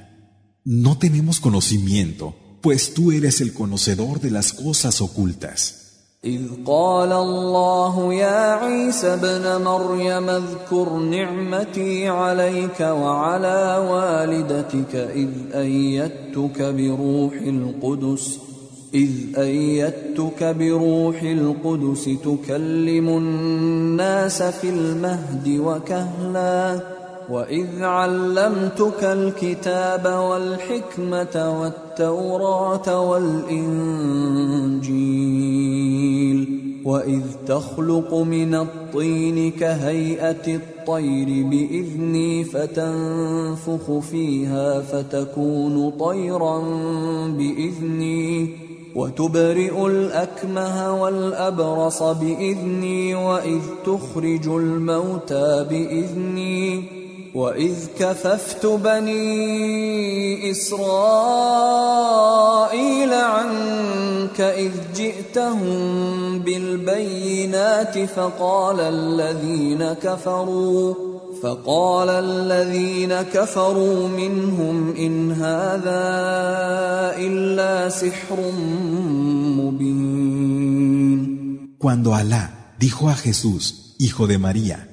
[0.65, 5.79] No tenemos conocimiento, pues tú eres el conocedor de las cosas ocultas.
[6.25, 17.33] إذ قال الله يا عيسى ابن مريم اذكر نعمتي عليك وعلى والدتك إذ أيدتك بروح
[17.33, 18.37] القدس
[18.93, 26.98] إذ أيدتك بروح القدس تكلم الناس في المهد وكهلاً
[27.29, 34.19] واذ علمتك الكتاب والحكمه والتوراه والانجيل
[36.85, 46.59] واذ تخلق من الطين كهيئه الطير باذني فتنفخ فيها فتكون طيرا
[47.27, 48.55] باذني
[48.95, 56.98] وتبرئ الاكمه والابرص باذني واذ تخرج الموتى باذني
[57.35, 61.93] واذ كففت بني اسرائيل
[63.13, 71.09] عنك اذ جئتهم بالبينات فقال الذين كفروا
[71.43, 76.01] فقال الذين كفروا منهم ان هذا
[77.17, 78.51] الا سحر
[79.57, 80.49] مبين.
[81.79, 84.88] Cuando Alá dijo a Jesús, hijo de María,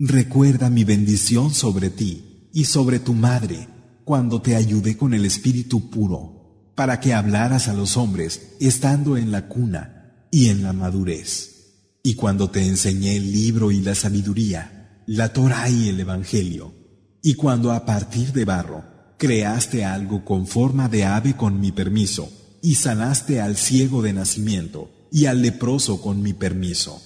[0.00, 3.66] Recuerda mi bendición sobre ti y sobre tu madre
[4.04, 9.32] cuando te ayudé con el espíritu puro, para que hablaras a los hombres estando en
[9.32, 15.02] la cuna y en la madurez, y cuando te enseñé el libro y la sabiduría,
[15.08, 16.72] la Torah y el Evangelio,
[17.20, 18.84] y cuando a partir de barro
[19.18, 22.30] creaste algo con forma de ave con mi permiso,
[22.62, 27.02] y sanaste al ciego de nacimiento y al leproso con mi permiso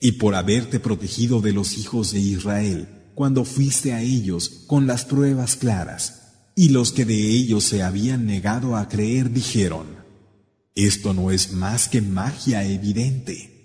[0.00, 5.06] y por haberte protegido de los hijos de Israel cuando fuiste a ellos con las
[5.06, 6.22] pruebas claras,
[6.54, 9.86] y los que de ellos se habían negado a creer dijeron,
[10.74, 13.56] esto no es más que magia evidente.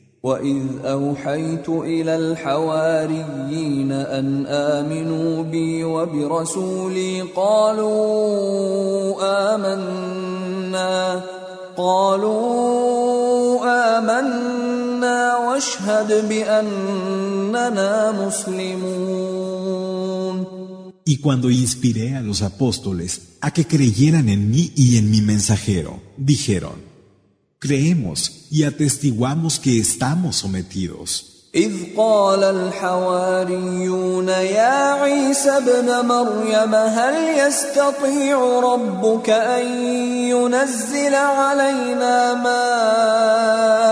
[21.05, 26.01] Y cuando inspiré a los apóstoles a que creyeran en mí y en mi mensajero,
[26.17, 26.83] dijeron,
[27.59, 31.37] creemos y atestiguamos que estamos sometidos.
[31.57, 39.67] إذ قال الحواريون يا عيسى ابن مريم هل يستطيع ربك أن
[40.29, 42.35] ينزل علينا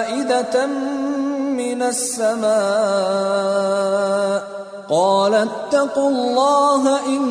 [0.03, 0.69] مائدة
[1.79, 2.45] من السماء
[4.91, 7.23] قال اتقوا الله إن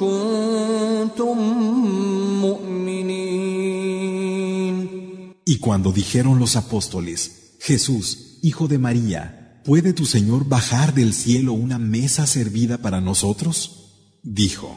[0.00, 1.38] كنتم
[2.40, 3.68] مؤمنين
[5.44, 11.54] Y cuando dijeron los apóstoles, Jesús, hijo de María, ¿puede tu Señor bajar del cielo
[11.54, 13.54] una mesa servida para nosotros?
[14.22, 14.76] Dijo,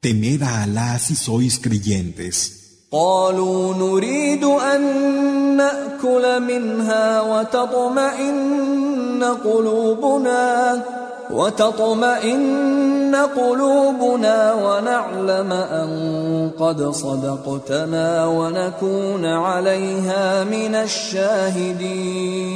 [0.00, 2.58] temed a Alá si sois creyentes.
[2.90, 10.82] قالوا نريد أن نأكل منها وتطمئن قلوبنا
[11.30, 22.48] وتطمئن قلوبنا ونعلم أن قد صدقتنا ونكون عليها من الشاهدين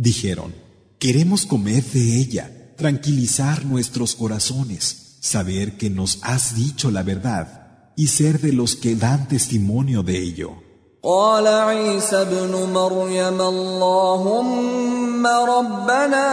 [0.00, 0.54] Dijeron,
[1.00, 8.06] queremos comer de ella, tranquilizar nuestros corazones, saber que nos has dicho la verdad y
[8.06, 10.61] ser de los que dan testimonio de ello.
[11.05, 16.27] قال عيسى ابن مريم اللهم ربنا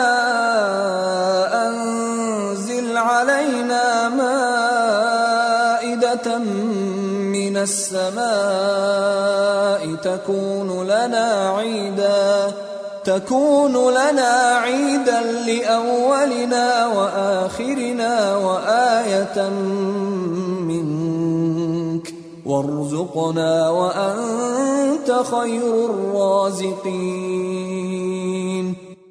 [1.66, 5.18] أنزل علينا مائدة
[6.38, 8.20] من السماء
[10.04, 12.52] تكون لنا عيدا
[13.04, 20.39] تكون لنا عيدا لأولنا وآخرنا وآية منك
[22.99, 27.15] وارزقنا وأنت خير الرازقين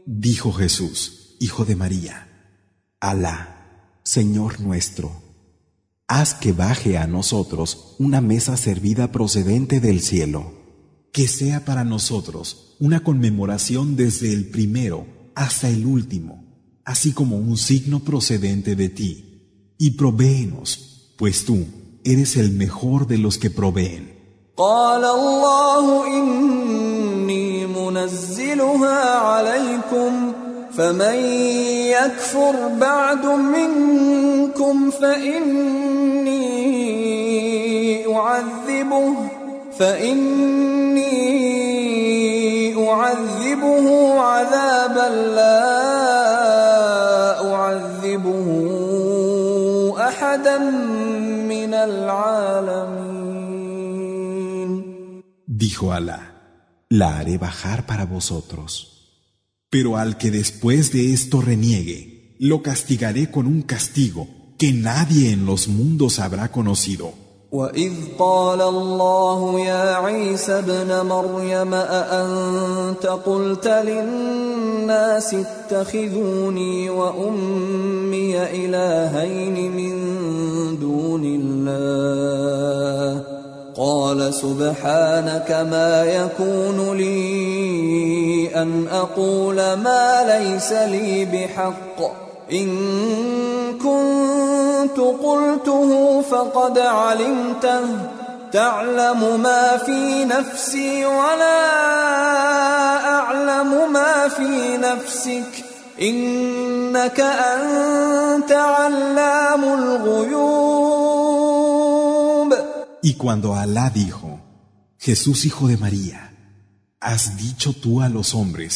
[0.06, 2.28] Dijo Jesús, hijo de María,
[3.01, 5.10] Alá, Señor nuestro,
[6.09, 10.52] haz que baje a nosotros una mesa servida procedente del cielo,
[11.12, 16.44] que sea para nosotros una conmemoración desde el primero hasta el último,
[16.84, 21.66] así como un signo procedente de ti, y provéenos, pues tú
[22.03, 24.19] eres el mejor de los que proveen.
[24.57, 30.34] قال الله إني منزلها عليكم
[30.77, 31.15] فمن
[31.95, 36.39] يكفر بعد منكم فإني
[38.15, 39.15] أعذبه
[39.80, 41.09] فإني
[42.89, 45.80] أعذبه عذابا لا
[47.53, 48.47] أعذبه
[49.99, 50.57] أحدا
[55.45, 58.95] Dijo Alá, la haré bajar para vosotros.
[59.69, 64.27] Pero al que después de esto reniegue, lo castigaré con un castigo
[64.57, 67.14] que nadie en los mundos habrá conocido.
[67.51, 79.95] وإذ قال الله يا عيسى ابن مريم أأنت قلت للناس اتخذوني وأمي إلهين من
[80.80, 83.23] دون الله
[83.77, 92.68] قال سبحانك ما يكون لي أن أقول ما ليس لي بحق إن
[93.78, 97.86] كنت قلته فقد علمته
[98.52, 101.74] تعلم ما في نفسي ولا
[103.09, 105.64] أعلم ما في نفسك
[106.01, 110.64] إنك أنت علام الغيوب
[113.02, 114.40] Y cuando Alá dijo,
[114.98, 116.32] Jesús hijo de María,
[117.01, 118.72] ¿has dicho tú a los hombres,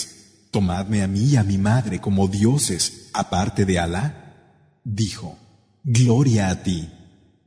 [0.50, 4.06] tomadme a mí y a mi madre como dioses aparte de Alá?
[4.84, 5.36] Dijo,
[5.84, 6.90] Gloria a ti,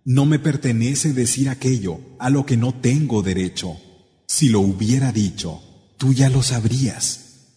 [0.06, 3.78] no me pertenece decir aquello a lo que no tengo derecho.
[4.26, 5.61] Si lo hubiera dicho,
[5.98, 7.06] tú ya lo sabrías.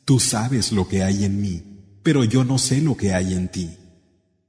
[0.04, 1.62] Tú sabes lo que hay en mí,
[2.02, 3.70] pero yo no sé lo que hay en ti.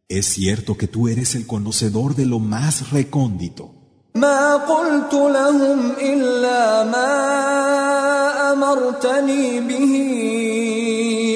[0.10, 3.72] Es cierto que tú eres el conocedor de lo más recóndito.
[4.16, 7.12] ما قلت لهم إلا ما
[8.54, 9.94] أمرتني به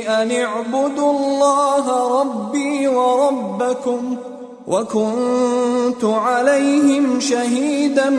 [0.07, 1.22] أن اعبدوا
[1.54, 4.16] الله ربي وربكم
[4.66, 8.10] وكنت عليهم شهيدا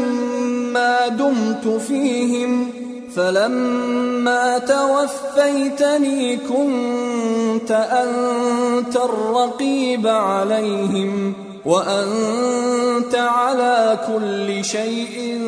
[0.74, 2.68] ما دمت فيهم
[3.16, 11.34] فلما توفيتني كنت أنت الرقيب عليهم
[11.66, 15.40] وأنت على كل شيء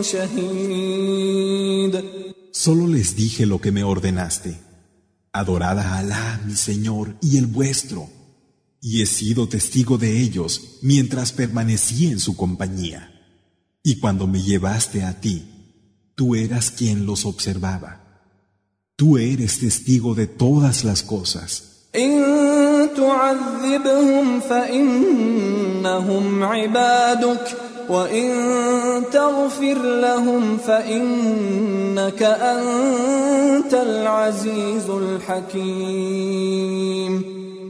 [0.00, 2.04] شهيد
[2.66, 4.56] Solo les dije lo que me ordenaste.
[5.38, 8.08] Adorad a Alá, mi Señor, y el vuestro.
[8.80, 13.12] Y he sido testigo de ellos mientras permanecí en su compañía.
[13.82, 15.44] Y cuando me llevaste a ti,
[16.14, 18.22] tú eras quien los observaba.
[18.96, 21.88] Tú eres testigo de todas las cosas.
[27.89, 36.21] إن تعذبهم فإنهم عبادك وإن تغفر لهم فإنك أنت العزيز الحكيم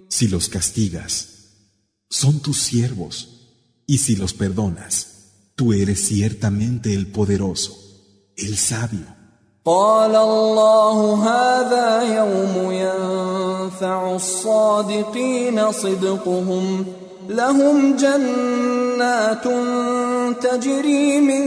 [0.10, 1.14] Si los castigas,
[2.10, 3.30] son tus siervos,
[3.88, 5.08] y si los perdonas,
[5.56, 7.78] tú eres ciertamente el poderoso,
[8.38, 9.22] el sabio.
[9.66, 16.86] قال الله هذا يوم ينفع الصادقين صدقهم
[17.29, 19.45] لهم جنات
[20.43, 21.47] تجري من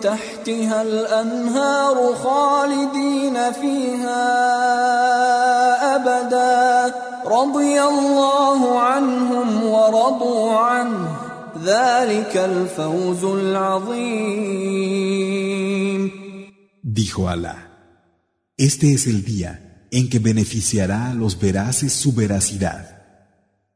[0.00, 4.24] تحتها الأنهار خالدين فيها
[5.96, 6.94] أبدا.
[7.26, 11.16] رضي الله عنهم ورضوا عنه.
[11.64, 14.48] ذلك الفوز العظيم.
[16.82, 17.56] Dijo Alá,
[18.56, 22.97] este es el día en que beneficiará a los veraces su veracidad.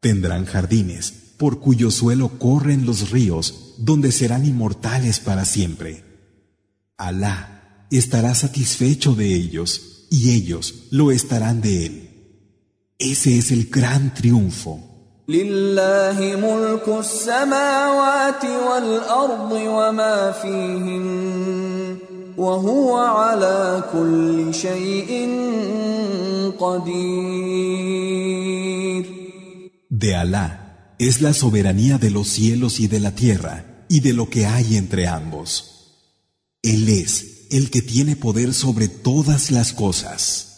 [0.02, 6.04] Tendrán jardines por cuyo suelo corren los ríos, donde serán inmortales para siempre.
[6.98, 12.10] Alá estará satisfecho de ellos y ellos lo estarán de él.
[12.98, 14.84] Ese es el gran triunfo.
[15.30, 21.98] لله ملك السماوات والأرض وما فيهن
[22.38, 25.12] وهو على كل شيء
[26.60, 28.61] قدير
[29.95, 34.31] de Alá es la soberanía de los cielos y de la tierra y de lo
[34.31, 35.99] que hay entre ambos.
[36.63, 40.52] Él es el que tiene poder sobre todas las cosas.